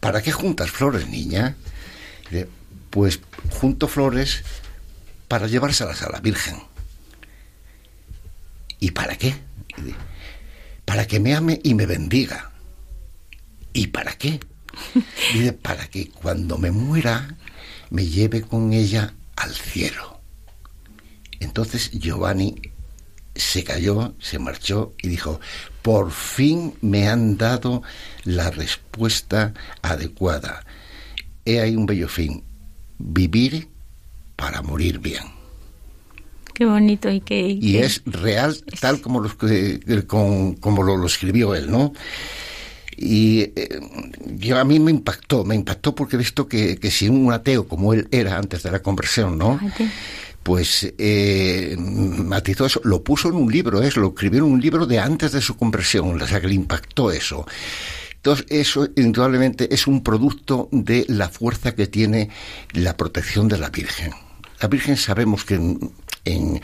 [0.00, 1.56] ¿para qué juntas flores, niña?
[2.90, 3.20] pues
[3.58, 4.42] junto flores
[5.28, 6.75] para llevárselas a la Virgen.
[8.86, 9.34] ¿Y para qué?
[10.84, 12.52] Para que me ame y me bendiga.
[13.72, 14.38] ¿Y para qué?
[15.34, 17.36] Dice, para que cuando me muera
[17.90, 20.20] me lleve con ella al cielo.
[21.40, 22.62] Entonces Giovanni
[23.34, 25.40] se cayó, se marchó y dijo,
[25.82, 27.82] por fin me han dado
[28.22, 30.64] la respuesta adecuada.
[31.44, 32.44] He ahí un bello fin,
[32.98, 33.68] vivir
[34.36, 35.35] para morir bien.
[36.56, 37.58] Qué bonito y que...
[37.60, 39.30] Y, es real tal como, lo,
[40.58, 41.92] como lo, escribió él, ¿no?
[42.96, 43.78] Y eh,
[44.24, 47.68] yo, a mí me impactó, me impactó porque he visto que, que, si un ateo
[47.68, 49.60] como él era antes de la conversión, ¿no?
[50.42, 54.86] Pues eh, matizó eso, lo puso en un libro, es, lo escribió en un libro
[54.86, 57.46] de antes de su conversión, o sea que le impactó eso.
[58.14, 62.30] Entonces, eso indudablemente es un producto de la fuerza que tiene
[62.72, 64.12] la protección de la Virgen.
[64.60, 65.60] La Virgen sabemos que
[66.26, 66.60] en,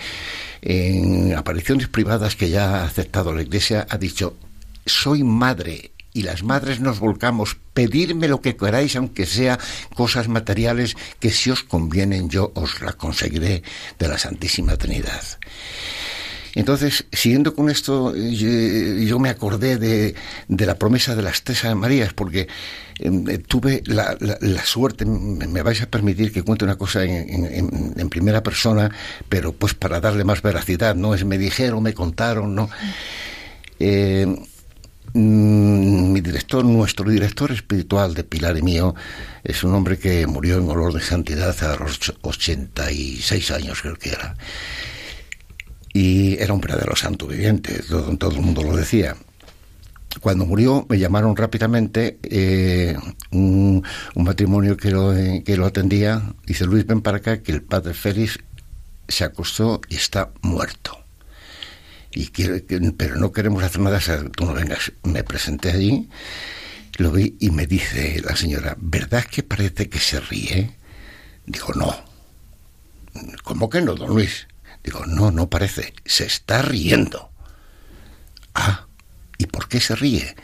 [1.36, 4.36] apariciones privadas que ya ha aceptado la Iglesia, ha dicho,
[4.86, 9.58] soy madre y las madres nos volcamos, pedirme lo que queráis, aunque sea
[9.94, 13.62] cosas materiales, que si os convienen yo os la conseguiré
[13.98, 15.22] de la Santísima Trinidad.
[16.54, 20.14] Entonces, siguiendo con esto, yo, me acordé de,
[20.48, 22.48] la promesa de las tres Marías, porque
[22.98, 24.16] em, eh, tuve la,
[24.64, 28.90] suerte, me vais a permitir que cuente una cosa en, primera persona,
[29.28, 32.68] pero pues para darle más veracidad, no es me dijeron, me contaron, no.
[33.80, 34.26] Eh,
[35.14, 38.94] mm, mi director, nuestro director espiritual de Pilar y mío,
[39.42, 44.10] es un hombre que murió en olor de santidad a los 86 años, creo que
[44.10, 44.36] era
[45.92, 49.16] y era un verdadero santo viviente, todo, todo el mundo lo decía.
[50.20, 52.96] Cuando murió me llamaron rápidamente eh,
[53.30, 53.82] un,
[54.14, 58.38] matrimonio que lo, que lo atendía, dice Luis, ven para acá que el padre Félix
[59.08, 60.98] se acostó y está muerto.
[62.14, 62.30] Y
[62.92, 64.00] pero no queremos hacer nada,
[64.36, 64.92] tú no vengas.
[65.02, 66.10] Me presenté allí,
[66.98, 70.76] lo vi y me dice la señora, ¿verdad que parece que se ríe?
[71.46, 71.94] Digo, no.
[73.44, 74.46] ¿Cómo que no, don Luis?
[74.82, 77.30] Digo, no, no parece, se está riendo.
[78.54, 78.86] Ah,
[79.38, 80.34] ¿y por qué se ríe?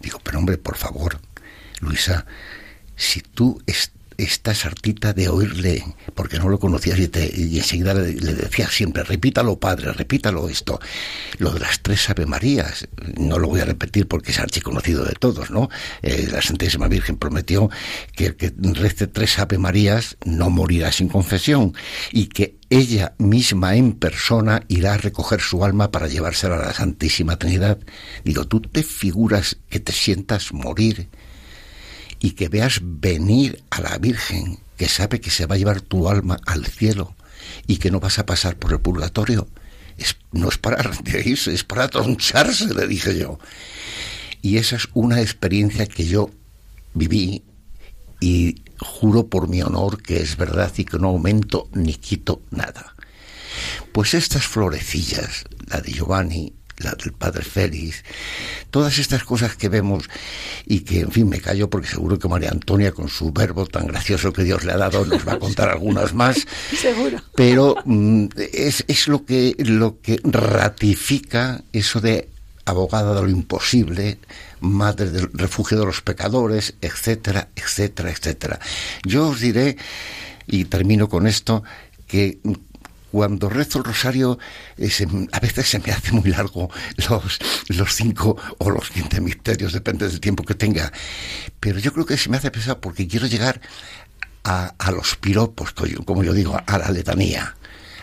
[0.00, 1.20] Digo, pero hombre, por favor,
[1.80, 2.26] Luisa,
[2.96, 3.62] si tú
[4.18, 5.84] esta sartita de oírle,
[6.14, 10.80] porque no lo conocías y, te, enseguida le, le decías siempre, repítalo padre, repítalo esto,
[11.38, 12.88] lo de las tres Ave Marías,
[13.18, 15.68] no lo voy a repetir porque es archiconocido de todos, ¿no?
[16.02, 17.70] Eh, la Santísima Virgen prometió
[18.14, 21.74] que el que rece tres Ave Marías no morirá sin confesión
[22.12, 26.72] y que ella misma en persona irá a recoger su alma para llevársela a la
[26.72, 27.78] Santísima Trinidad.
[28.24, 31.08] Digo, ¿tú te figuras que te sientas morir?
[32.20, 36.08] Y que veas venir a la Virgen que sabe que se va a llevar tu
[36.08, 37.14] alma al cielo
[37.66, 39.46] y que no vas a pasar por el purgatorio.
[39.96, 43.38] Es, no es para reírse, es para troncharse, le dije yo.
[44.42, 46.30] Y esa es una experiencia que yo
[46.92, 47.42] viví
[48.20, 52.94] y juro por mi honor que es verdad y que no aumento ni quito nada.
[53.92, 56.52] Pues estas florecillas, la de Giovanni,
[56.84, 58.04] la del padre Félix,
[58.70, 60.08] todas estas cosas que vemos
[60.66, 63.86] y que, en fin, me callo porque seguro que María Antonia, con su verbo tan
[63.86, 66.46] gracioso que Dios le ha dado, nos va a contar algunas más.
[66.76, 67.20] Seguro.
[67.34, 72.28] Pero mm, es, es lo, que, lo que ratifica eso de
[72.64, 74.18] abogada de lo imposible,
[74.60, 78.58] madre del refugio de los pecadores, etcétera, etcétera, etcétera.
[79.04, 79.76] Yo os diré,
[80.46, 81.62] y termino con esto,
[82.06, 82.38] que
[83.14, 84.38] cuando rezo el rosario,
[84.76, 86.68] eh, se- a veces se me hace muy largo
[87.08, 87.38] los,
[87.68, 90.92] los cinco o los quince misterios, depende del tiempo que tenga.
[91.60, 93.60] Pero yo creo que se me hace pesado porque quiero llegar
[94.42, 95.72] a, a los piropos,
[96.04, 97.54] como yo digo, a la letanía.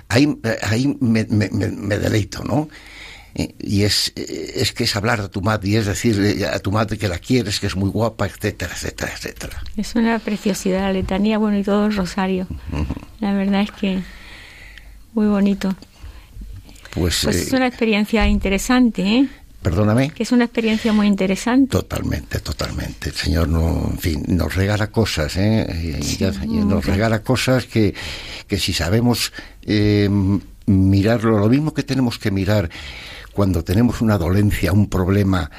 [0.08, 2.70] Ahí, eh, ahí me, me- me- me deleito, ¿no?
[3.36, 6.60] Eh, Y es, eh, es que es hablar a tu madre y es decirle a
[6.60, 9.64] tu madre que la quieres, que es muy guapa, etcétera, etcétera, etcétera.
[9.78, 12.48] Es una preciosidad la letanía, bueno, y todo el rosario.
[13.20, 14.02] La verdad es que
[15.14, 15.76] muy bonito.
[16.94, 19.30] Pues, Pues eh, es una experiencia interesante, ¿eh?
[19.62, 20.10] perdóname.
[20.10, 21.68] Que es una experiencia muy interesante.
[21.72, 23.10] Totalmente, totalmente.
[23.10, 26.00] El Señor no, en fin, nos regala cosas, ¿eh?
[26.20, 27.94] Ya- nos regala cosas que,
[28.48, 29.32] que si sabemos
[29.62, 30.10] eh,
[30.66, 32.70] mirarlo, lo mismo que tenemos que mirar
[33.34, 35.50] cuando tenemos una dolencia, un problema,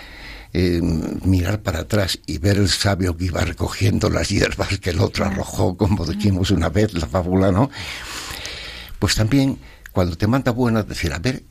[0.52, 0.80] eh,
[1.24, 5.24] mirar para atrás y ver el sabio que iba recogiendo las hierbas que el otro
[5.24, 7.70] arrojó, como dijimos una vez, la fábula, ¿no?
[9.02, 9.58] Pues también
[9.90, 11.42] cuando te manda buenas, decir, a ver,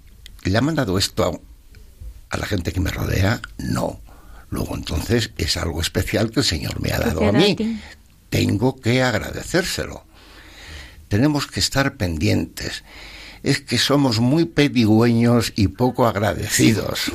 [0.46, 3.42] ¿le ha mandado esto a, a la gente que me rodea?
[3.58, 4.00] No.
[4.50, 7.58] Luego entonces es algo especial que el Señor me ha dado a mí.
[7.60, 7.92] a.
[8.30, 10.06] Tengo que agradecérselo.
[11.10, 12.86] Tenemos que estar pendientes.
[13.44, 17.12] Es que somos muy pedigüeños y poco agradecidos.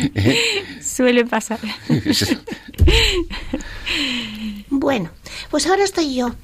[0.82, 1.60] Suele pasar.
[4.70, 5.10] Bueno,
[5.50, 6.34] pues ahora estoy yo,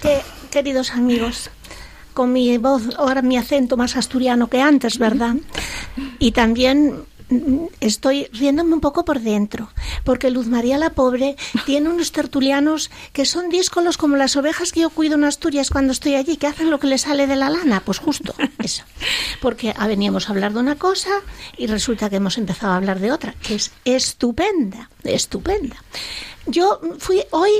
[0.00, 0.20] que,
[0.50, 1.50] queridos amigos,
[2.20, 5.36] con mi voz, ahora mi acento más asturiano que antes, ¿verdad?
[6.18, 9.70] Y también mm, estoy riéndome un poco por dentro,
[10.04, 14.80] porque Luz María la Pobre tiene unos tertulianos que son díscolos como las ovejas que
[14.80, 17.48] yo cuido en Asturias cuando estoy allí, que hacen lo que les sale de la
[17.48, 18.84] lana, pues justo eso.
[19.40, 21.22] Porque veníamos a hablar de una cosa
[21.56, 25.82] y resulta que hemos empezado a hablar de otra, que es estupenda, estupenda.
[26.44, 27.50] Yo fui hoy,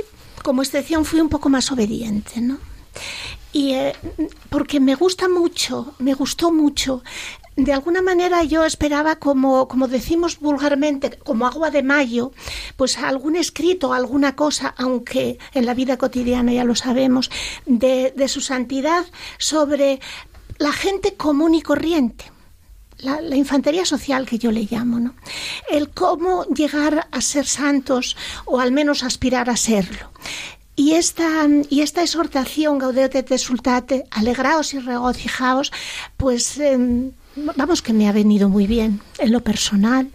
[0.43, 2.59] como excepción, fui un poco más obediente, ¿no?
[3.53, 3.93] Y eh,
[4.49, 7.03] porque me gusta mucho, me gustó mucho.
[7.57, 12.31] De alguna manera yo esperaba, como, como decimos vulgarmente, como agua de mayo,
[12.77, 17.29] pues algún escrito, alguna cosa, aunque en la vida cotidiana ya lo sabemos,
[17.65, 19.05] de, de su santidad
[19.37, 19.99] sobre
[20.57, 22.31] la gente común y corriente
[23.01, 25.15] la, la infantería social que yo le llamo, ¿no?
[25.69, 30.11] El cómo llegar a ser santos o al menos aspirar a serlo.
[30.75, 35.71] Y esta, y esta exhortación, Gaudete te sultate, alegraos y regocijaos,
[36.17, 37.11] pues eh,
[37.55, 40.09] vamos que me ha venido muy bien en lo personal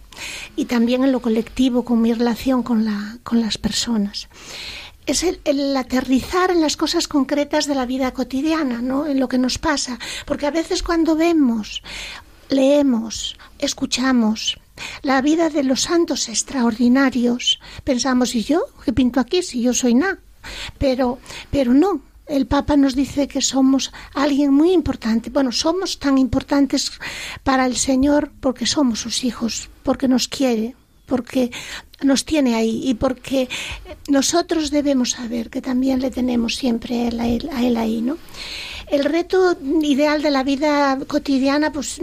[0.56, 4.28] y también en lo colectivo con mi relación con, la, con las personas
[5.06, 9.06] es el, el, aterrizar en las cosas concretas de la vida cotidiana, ¿no?
[9.06, 10.00] en lo que nos pasa.
[10.26, 11.80] Porque a veces cuando vemos,
[12.48, 14.58] leemos, escuchamos
[15.02, 18.64] la vida de los santos extraordinarios, pensamos, ¿y yo?
[18.84, 20.18] ¿Qué pinto aquí si yo soy nada?
[20.78, 21.18] Pero,
[21.50, 22.00] pero no.
[22.26, 25.30] El Papa nos dice que somos alguien muy importante.
[25.30, 26.92] Bueno, somos tan importantes
[27.44, 30.74] para el Señor porque somos sus hijos, porque nos quiere,
[31.06, 31.52] porque
[32.02, 33.48] nos tiene ahí y porque
[34.08, 38.18] nosotros debemos saber que también le tenemos siempre a él, ahí, ¿no?
[38.88, 42.00] El reto ideal de la vida cotidiana, pues,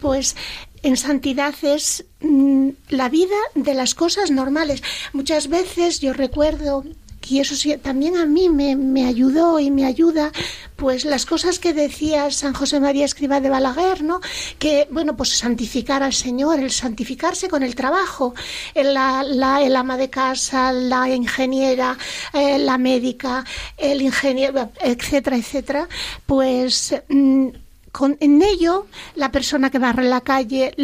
[0.00, 0.36] pues
[0.82, 4.82] en santidad es mm, la vida de las cosas normales.
[5.12, 6.84] Muchas veces yo recuerdo
[7.28, 10.32] y eso sí, también a mí me, me ayudó y me ayuda
[10.76, 14.20] pues las cosas que decía San José María Escriba de Balaguer, ¿no?
[14.58, 18.34] Que, bueno, pues santificar al Señor, el santificarse con el trabajo,
[18.74, 21.96] el, la, el ama de casa, la ingeniera,
[22.32, 23.44] eh, la médica,
[23.76, 25.88] el ingeniero, etcétera, etcétera,
[26.26, 27.48] pues mm,
[27.92, 30.74] con, en ello la persona que barre la calle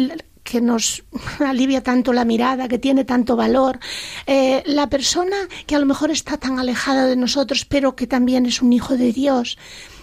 [0.51, 1.03] que nos
[1.39, 3.79] alivia tanto la mirada, que tiene tanto valor,
[4.27, 8.45] eh, la persona que a lo mejor está tan alejada de nosotros, pero que también
[8.45, 9.57] es un hijo de Dios,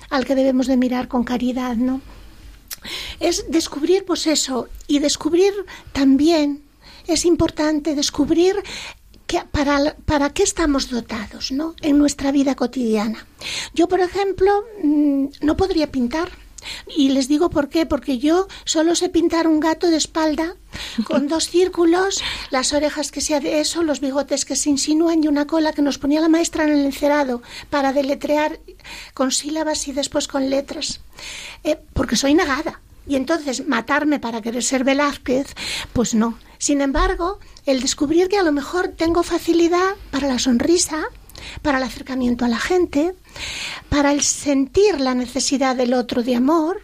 [0.08, 2.00] al que debemos de mirar con caridad, ¿no?
[3.20, 5.52] Es descubrir, pues eso, y descubrir
[5.92, 6.62] también,
[7.06, 8.56] es importante descubrir
[9.26, 11.74] que para, para qué estamos dotados, ¿no?
[11.82, 13.26] En nuestra vida cotidiana.
[13.74, 16.30] Yo, por ejemplo, mm, no podría pintar
[16.96, 20.56] y les digo por qué, porque yo solo sé pintar un gato de espalda
[21.04, 25.28] con dos círculos, las orejas que sea de eso, los bigotes que se insinúan y
[25.28, 28.60] una cola que nos ponía la maestra en el encerado para deletrear
[29.14, 31.00] con sílabas y después con letras.
[31.64, 32.80] Eh, porque soy negada.
[33.06, 35.54] Y entonces matarme para querer ser Velázquez,
[35.94, 36.38] pues no.
[36.58, 41.06] Sin embargo, el descubrir que a lo mejor tengo facilidad para la sonrisa,
[41.62, 43.14] para el acercamiento a la gente,
[43.88, 46.82] para el sentir la necesidad del otro de amor.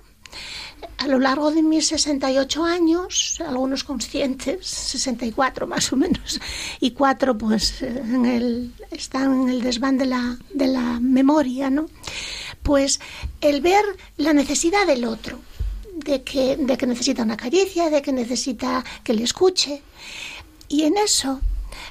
[0.98, 6.40] A lo largo de mis 68 años, algunos conscientes, 64 más o menos,
[6.80, 7.82] y cuatro pues
[8.90, 11.86] están en el desván de la, memoria, ¿no?
[12.62, 13.00] Pues
[13.40, 13.84] el ver
[14.16, 15.40] la necesidad del otro,
[15.94, 19.82] de que necesita una caricia, de que necesita que le escuche.
[20.68, 21.40] Y en eso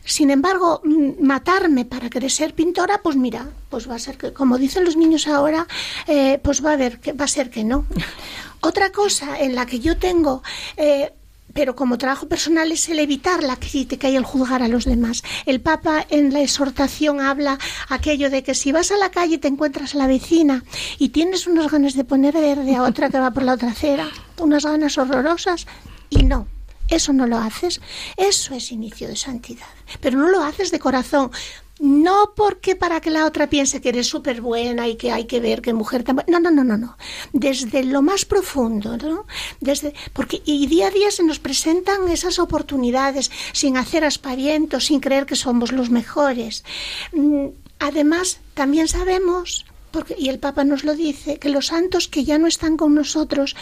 [0.06, 4.34] sin embargo, mm, matarme para querer ser pintora, pues mira, pues va a ser que,
[4.34, 5.68] como dicen los niños ahora,
[6.08, 7.86] eh, pues va a ver que va a ser que no.
[8.62, 10.42] Otra cosa en la que yo tengo
[10.78, 11.12] eh,
[11.54, 15.24] pero como trabajo personal es el evitar la crítica y el juzgar a los demás.
[15.46, 19.38] El Papa en la exhortación habla aquello de que si vas a la calle y
[19.38, 20.64] te encuentras a la vecina
[20.98, 24.10] y tienes unas ganas de poner verde a otra que va por la otra acera,
[24.40, 25.68] unas ganas horrorosas,
[26.10, 26.48] y no,
[26.96, 27.82] eso no lo haces,
[28.18, 29.68] eso es inicio de santidad.
[30.02, 31.32] Pero no lo haces de corazón.
[31.80, 35.40] No porque para que la otra piense que eres súper buena y que hay que
[35.40, 36.98] ver qué mujer tan No, no, no, no, no.
[37.34, 39.26] Desde lo más profundo, ¿no?
[39.60, 45.00] Desde, porque y día a día se nos presentan esas oportunidades sin hacer aspavientos, sin
[45.00, 46.64] creer que somos los mejores.
[47.12, 47.48] Mm,
[47.80, 52.38] además, también sabemos, porque, y el Papa nos lo dice, que los santos que ya
[52.38, 53.56] no están con nosotros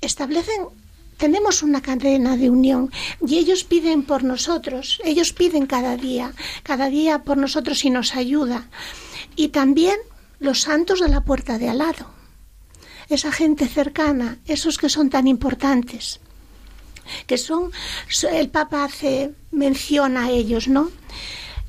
[0.00, 0.68] establecen
[1.18, 2.90] tenemos una cadena de unión
[3.26, 8.14] y ellos piden por nosotros, ellos piden cada día, cada día por nosotros y nos
[8.14, 8.68] ayuda.
[9.36, 9.98] Y también
[10.38, 12.06] los santos de la puerta de al lado,
[13.08, 16.20] esa gente cercana, esos que son tan importantes,
[17.26, 17.72] que son,
[18.30, 20.90] el Papa hace mención a ellos, ¿no?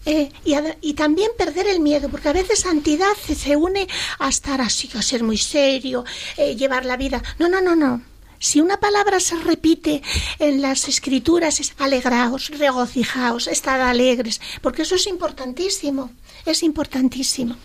[0.06, 0.32] Eh,
[0.82, 3.88] y, también perder el miedo, porque a veces santidad se, une
[4.20, 6.06] a estar así, a ser muy serio,
[6.38, 7.22] eh, llevar la vida.
[7.38, 8.02] No, no, no, no.
[8.40, 10.02] Si una palabra se repite
[10.40, 16.12] en las escrituras es alegraos, regocijaos, estad alegres, porque eso es importantísimo,
[16.46, 17.58] es importantísimo.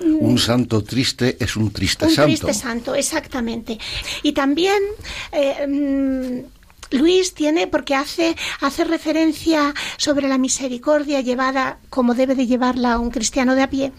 [0.00, 2.30] Un santo triste es un triste un santo.
[2.30, 3.78] Un triste santo, exactamente.
[4.24, 4.82] Y también
[5.30, 6.61] eh, mm,
[6.92, 13.10] Luis tiene, porque hace, hace referencia sobre la misericordia llevada, como debe de llevarla un
[13.10, 13.92] cristiano de a pie,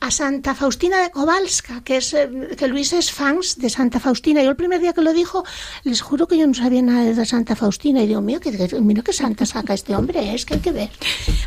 [0.00, 4.42] a Santa Faustina de Kowalska, que, es, eh, que Luis es fans de Santa Faustina.
[4.42, 5.44] Yo el primer día que lo dijo,
[5.84, 8.02] les juro que yo no sabía nada de Santa Faustina.
[8.02, 10.90] Y digo, mío, que, mira qué santa saca este hombre, es que hay que ver.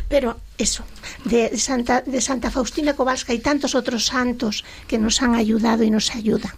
[0.08, 0.84] Pero eso,
[1.24, 5.90] de Santa, de Santa Faustina Kowalska y tantos otros santos que nos han ayudado y
[5.90, 6.52] nos ayudan.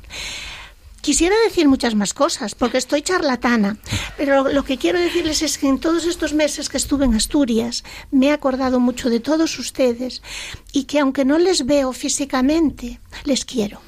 [1.07, 3.77] Quisiera decir muchas más cosas, porque estoy charlatana,
[4.17, 7.85] pero lo que quiero decirles es que en todos estos meses que estuve en Asturias
[8.11, 10.21] me he acordado mucho de todos ustedes
[10.73, 13.86] y que aunque no les veo físicamente, les quiero.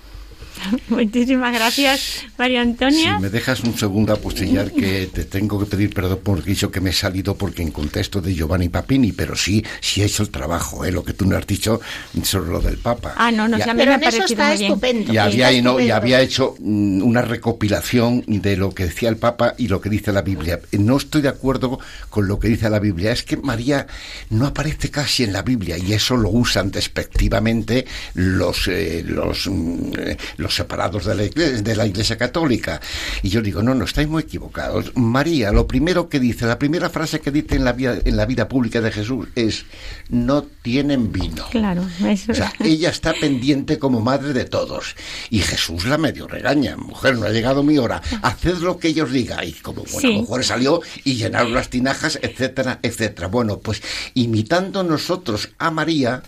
[0.89, 3.17] Muchísimas gracias, María Antonia.
[3.17, 6.81] Si me dejas un segundo apostillar que te tengo que pedir perdón por dicho que
[6.81, 10.31] me he salido porque en contexto de Giovanni Papini, pero sí, sí he hecho el
[10.31, 10.93] trabajo, ¿eh?
[10.93, 11.81] lo que tú me has dicho
[12.23, 13.15] sobre lo del Papa.
[13.17, 15.13] Ah, no, no, ya, me ha parecido muy estupendo.
[15.13, 19.17] Y había, y, no, y había hecho mm, una recopilación de lo que decía el
[19.17, 20.61] Papa y lo que dice la Biblia.
[20.73, 21.79] No estoy de acuerdo
[22.11, 23.13] con lo que dice la Biblia.
[23.13, 23.87] Es que María
[24.31, 29.93] no aparece casi en la Biblia y eso lo usan despectivamente los, eh, los, mm,
[30.37, 32.81] los separados de la, iglesia, de la Iglesia Católica.
[33.23, 34.93] Y yo digo, no, no, estáis muy equivocados.
[34.97, 38.27] María, lo primero que dice, la primera frase que dice en la vida, en la
[38.27, 39.65] vida pública de Jesús es,
[40.09, 41.47] no tienen vino.
[41.51, 44.95] Claro, eso O sea, ella está pendiente como madre de todos.
[45.31, 49.11] Y Jesús la medio regaña, mujer, no ha llegado mi hora, haced lo que ellos
[49.13, 49.45] diga.
[49.45, 50.21] Y como bueno, Sí.
[50.21, 53.29] mejor salió y llenaron las tinajas, etcétera, etcétera.
[53.29, 53.83] Bueno, pues
[54.15, 56.23] imitando nosotros a María,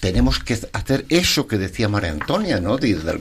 [0.00, 2.76] tenemos que hacer eso que decía María Antonia, ¿no?
[2.76, 3.18] De- del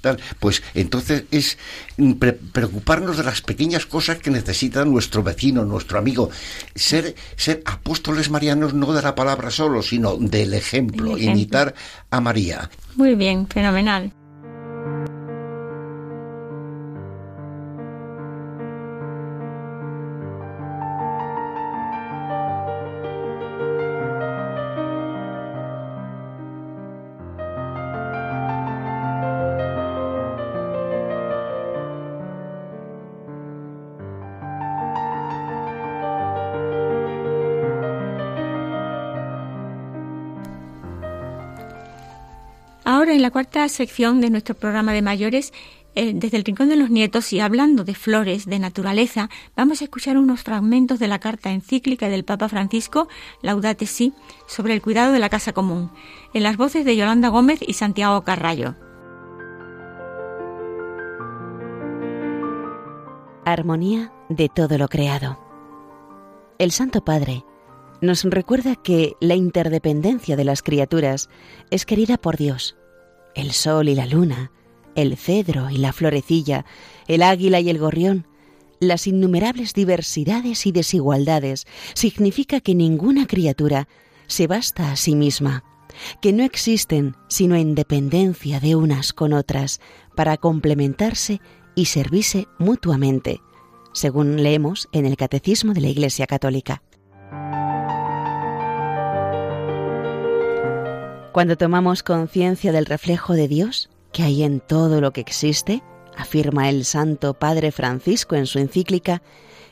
[0.00, 0.18] tal.
[0.38, 1.58] Pues entonces es
[1.96, 6.30] mm, pre- preocuparnos de las pequeñas cosas que necesita nuestro vecino, nuestro amigo.
[6.74, 11.32] Ser, ser apóstoles marianos no de la palabra solo, sino del ejemplo, ejemplo.
[11.32, 11.74] imitar
[12.10, 12.70] a María.
[12.96, 14.12] Muy bien, fenomenal.
[43.20, 45.52] En la cuarta sección de nuestro programa de mayores,
[45.94, 49.84] eh, desde el Rincón de los Nietos y hablando de flores, de naturaleza, vamos a
[49.84, 53.08] escuchar unos fragmentos de la carta encíclica del Papa Francisco,
[53.42, 54.14] Laudate Si,
[54.46, 55.90] sobre el cuidado de la casa común,
[56.32, 58.74] en las voces de Yolanda Gómez y Santiago Carrallo.
[63.44, 65.38] Armonía de todo lo creado.
[66.58, 67.44] El Santo Padre
[68.00, 71.28] nos recuerda que la interdependencia de las criaturas
[71.70, 72.79] es querida por Dios.
[73.34, 74.52] El sol y la luna,
[74.94, 76.64] el cedro y la florecilla,
[77.06, 78.26] el águila y el gorrión,
[78.80, 83.88] las innumerables diversidades y desigualdades significa que ninguna criatura
[84.26, 85.64] se basta a sí misma,
[86.22, 89.80] que no existen sino en dependencia de unas con otras
[90.16, 91.40] para complementarse
[91.74, 93.40] y servirse mutuamente,
[93.92, 96.82] según leemos en el Catecismo de la Iglesia Católica.
[101.32, 105.80] Cuando tomamos conciencia del reflejo de Dios que hay en todo lo que existe,
[106.16, 109.22] afirma el Santo Padre Francisco en su encíclica,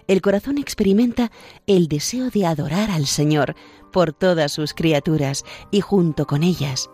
[0.06, 1.32] el corazón experimenta
[1.66, 3.56] el deseo de adorar al Señor
[3.92, 6.88] por todas sus criaturas y junto con ellas,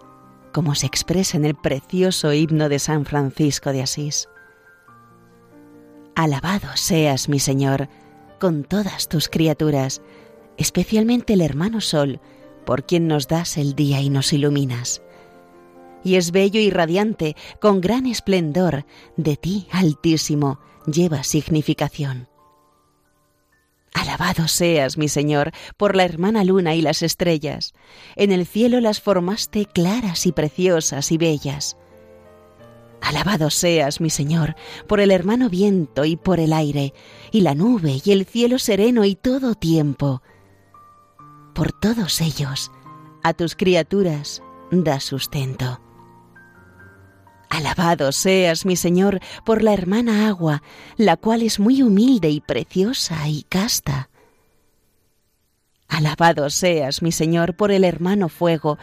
[0.55, 4.29] como se expresa en el precioso himno de San Francisco de Asís.
[6.15, 7.91] Alabado seas, mi Señor,
[8.41, 10.01] con todas tus criaturas,
[10.57, 12.21] especialmente el hermano Sol,
[12.65, 15.03] por quien nos das el día y nos iluminas.
[16.03, 18.85] Y es bello y radiante, con gran esplendor,
[19.17, 22.29] de ti, Altísimo, lleva significación.
[23.95, 27.73] Alabado seas, mi Señor, por la hermana luna y las estrellas.
[28.17, 31.77] En el cielo las formaste claras y preciosas y bellas.
[33.01, 34.57] Alabado seas, mi Señor,
[34.89, 36.93] por el hermano viento y por el aire,
[37.31, 40.23] y la nube y el cielo sereno y todo tiempo.
[41.55, 42.73] Por todos ellos,
[43.23, 44.43] a tus criaturas
[44.73, 45.81] da sustento.
[47.49, 50.63] Alabado seas, mi Señor, por la hermana agua,
[50.97, 54.11] la cual es muy humilde y preciosa y casta.
[55.89, 58.77] Alabado seas, mi Señor, por el hermano fuego,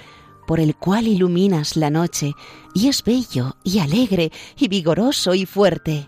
[0.47, 2.32] por el cual iluminas la noche,
[2.74, 6.07] y es bello y alegre y vigoroso y fuerte.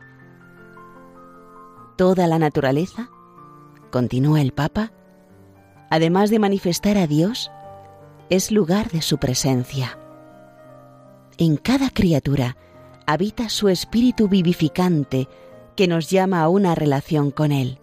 [1.97, 3.09] Toda la naturaleza,
[3.91, 4.93] continúa el Papa,
[5.93, 7.51] además de manifestar a Dios,
[8.31, 9.99] es lugar de su presencia.
[11.37, 12.57] En cada criatura
[13.05, 15.27] habita su espíritu vivificante
[15.75, 17.79] que nos llama a una relación con Él.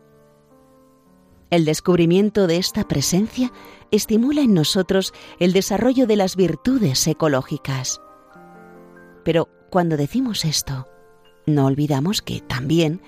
[1.50, 3.52] El descubrimiento de esta presencia
[3.92, 8.00] estimula en nosotros el desarrollo de las virtudes ecológicas.
[9.22, 10.88] Pero cuando decimos esto,
[11.46, 13.02] no olvidamos que también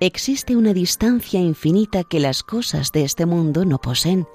[0.00, 4.26] existe una distancia infinita que las cosas de este mundo no poseen,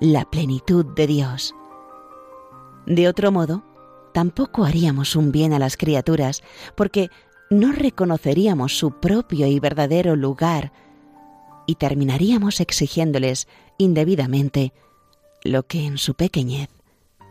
[0.00, 1.54] la plenitud de Dios.
[2.86, 3.62] De otro modo,
[4.12, 6.42] tampoco haríamos un bien a las criaturas,
[6.74, 7.10] porque
[7.50, 10.72] no reconoceríamos su propio y verdadero lugar
[11.66, 14.72] y terminaríamos exigiéndoles indebidamente
[15.44, 16.68] lo que en su pequeñez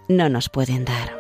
[0.07, 1.18] no nos pueden dar.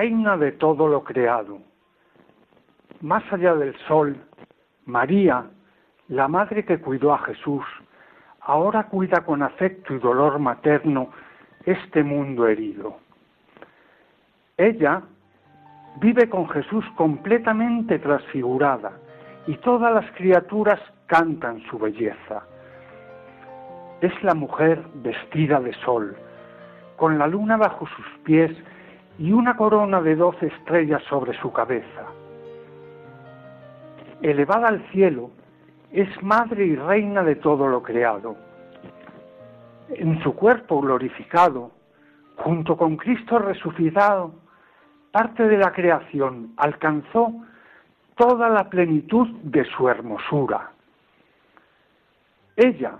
[0.00, 1.58] Reina de todo lo creado.
[3.02, 4.16] Más allá del sol,
[4.86, 5.44] María,
[6.08, 7.62] la madre que cuidó a Jesús,
[8.40, 11.10] ahora cuida con afecto y dolor materno
[11.66, 12.96] este mundo herido.
[14.56, 15.02] Ella
[15.96, 18.92] vive con Jesús completamente transfigurada
[19.46, 22.42] y todas las criaturas cantan su belleza.
[24.00, 26.16] Es la mujer vestida de sol,
[26.96, 28.50] con la luna bajo sus pies
[29.20, 32.06] y una corona de doce estrellas sobre su cabeza.
[34.22, 35.30] Elevada al cielo,
[35.92, 38.34] es madre y reina de todo lo creado.
[39.90, 41.70] En su cuerpo glorificado,
[42.36, 44.32] junto con Cristo resucitado,
[45.12, 47.30] parte de la creación alcanzó
[48.16, 50.70] toda la plenitud de su hermosura.
[52.56, 52.94] Ella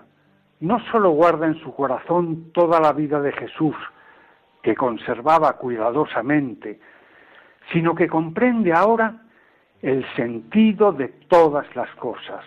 [0.60, 3.74] no sólo guarda en su corazón toda la vida de Jesús,
[4.62, 6.78] que conservaba cuidadosamente,
[7.72, 9.22] sino que comprende ahora
[9.82, 12.44] el sentido de todas las cosas.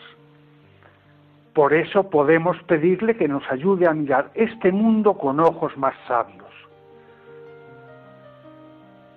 [1.54, 6.44] Por eso podemos pedirle que nos ayude a mirar este mundo con ojos más sabios.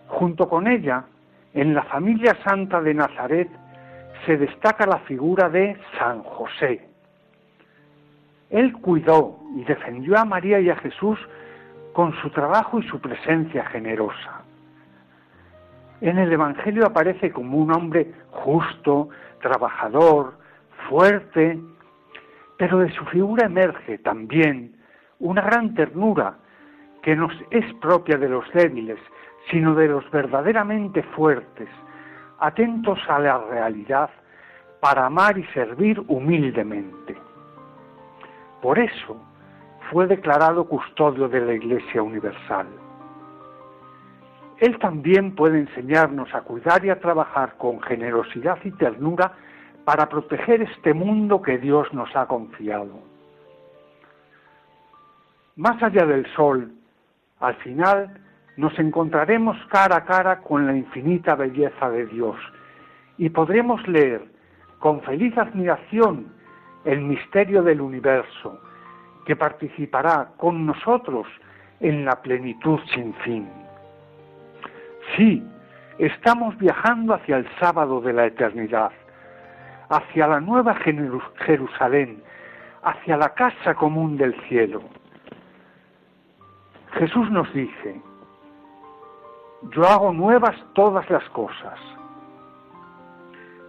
[0.08, 1.04] Junto con ella,
[1.54, 3.48] en la familia santa de Nazaret,
[4.26, 6.86] se destaca la figura de San José.
[8.50, 11.18] Él cuidó y defendió a María y a Jesús
[11.96, 14.42] con su trabajo y su presencia generosa.
[16.02, 19.08] En el Evangelio aparece como un hombre justo,
[19.40, 20.34] trabajador,
[20.90, 21.58] fuerte,
[22.58, 24.76] pero de su figura emerge también
[25.20, 26.36] una gran ternura
[27.02, 28.98] que no es propia de los débiles,
[29.50, 31.70] sino de los verdaderamente fuertes,
[32.40, 34.10] atentos a la realidad
[34.80, 37.16] para amar y servir humildemente.
[38.60, 39.16] Por eso
[39.90, 42.66] fue declarado custodio de la Iglesia Universal.
[44.58, 49.32] Él también puede enseñarnos a cuidar y a trabajar con generosidad y ternura
[49.84, 52.98] para proteger este mundo que Dios nos ha confiado.
[55.56, 56.72] Más allá del sol,
[57.40, 58.18] al final
[58.56, 62.36] nos encontraremos cara a cara con la infinita belleza de Dios
[63.18, 64.22] y podremos leer
[64.78, 66.26] con feliz admiración
[66.84, 68.60] el misterio del universo,
[69.26, 71.26] que participará con nosotros
[71.80, 73.46] en la plenitud sin fin.
[75.16, 75.44] Sí,
[75.98, 78.92] estamos viajando hacia el sábado de la eternidad,
[79.90, 82.22] hacia la nueva Jerusalén,
[82.82, 84.80] hacia la casa común del cielo.
[86.92, 88.00] Jesús nos dice,
[89.74, 91.78] yo hago nuevas todas las cosas.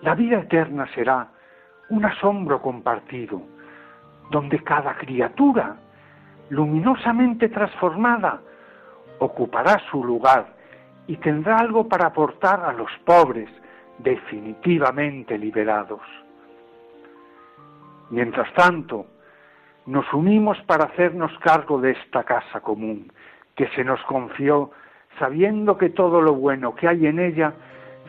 [0.02, 1.28] La vida eterna será
[1.90, 3.42] un asombro compartido,
[4.32, 5.78] donde cada criatura,
[6.50, 8.42] luminosamente transformada,
[9.20, 10.48] ocupará su lugar
[11.08, 13.50] y tendrá algo para aportar a los pobres
[14.00, 16.02] definitivamente liberados.
[18.10, 19.08] Mientras tanto,
[19.86, 23.12] nos unimos para hacernos cargo de esta casa común
[23.56, 24.72] que se nos confió,
[25.18, 27.54] sabiendo que todo lo bueno que hay en ella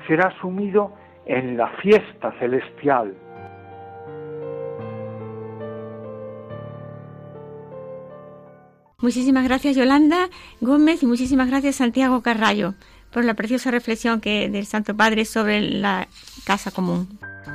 [0.06, 0.92] será sumido
[1.24, 3.14] en la fiesta celestial
[9.00, 10.28] Muchísimas gracias Yolanda
[10.60, 12.74] Gómez y muchísimas gracias Santiago Carrallo
[13.12, 16.08] por la preciosa reflexión que del Santo Padre sobre la
[16.44, 17.08] casa común.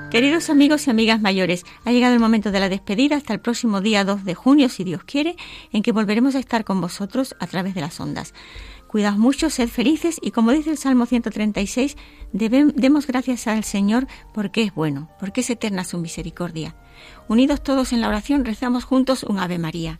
[0.09, 3.81] Queridos amigos y amigas mayores, ha llegado el momento de la despedida hasta el próximo
[3.81, 5.35] día 2 de junio, si Dios quiere,
[5.73, 8.33] en que volveremos a estar con vosotros a través de las ondas.
[8.87, 11.97] Cuidaos mucho, sed felices y como dice el Salmo 136,
[12.31, 16.73] demos gracias al Señor porque es bueno, porque es eterna su misericordia.
[17.27, 19.99] Unidos todos en la oración, rezamos juntos un Ave María.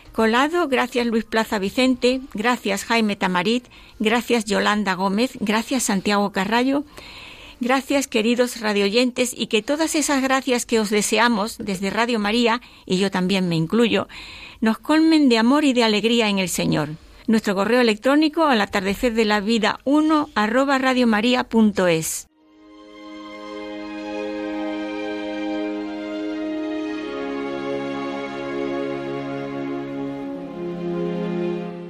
[0.13, 3.65] Colado, gracias Luis Plaza Vicente, gracias Jaime Tamarit,
[3.99, 6.83] gracias Yolanda Gómez, gracias Santiago Carrallo,
[7.61, 12.97] gracias queridos radioyentes y que todas esas gracias que os deseamos desde Radio María, y
[12.97, 14.09] yo también me incluyo,
[14.59, 16.89] nos colmen de amor y de alegría en el Señor.
[17.27, 22.30] Nuestro correo electrónico al atardecer de la vida 1 arroba radiomaria.es.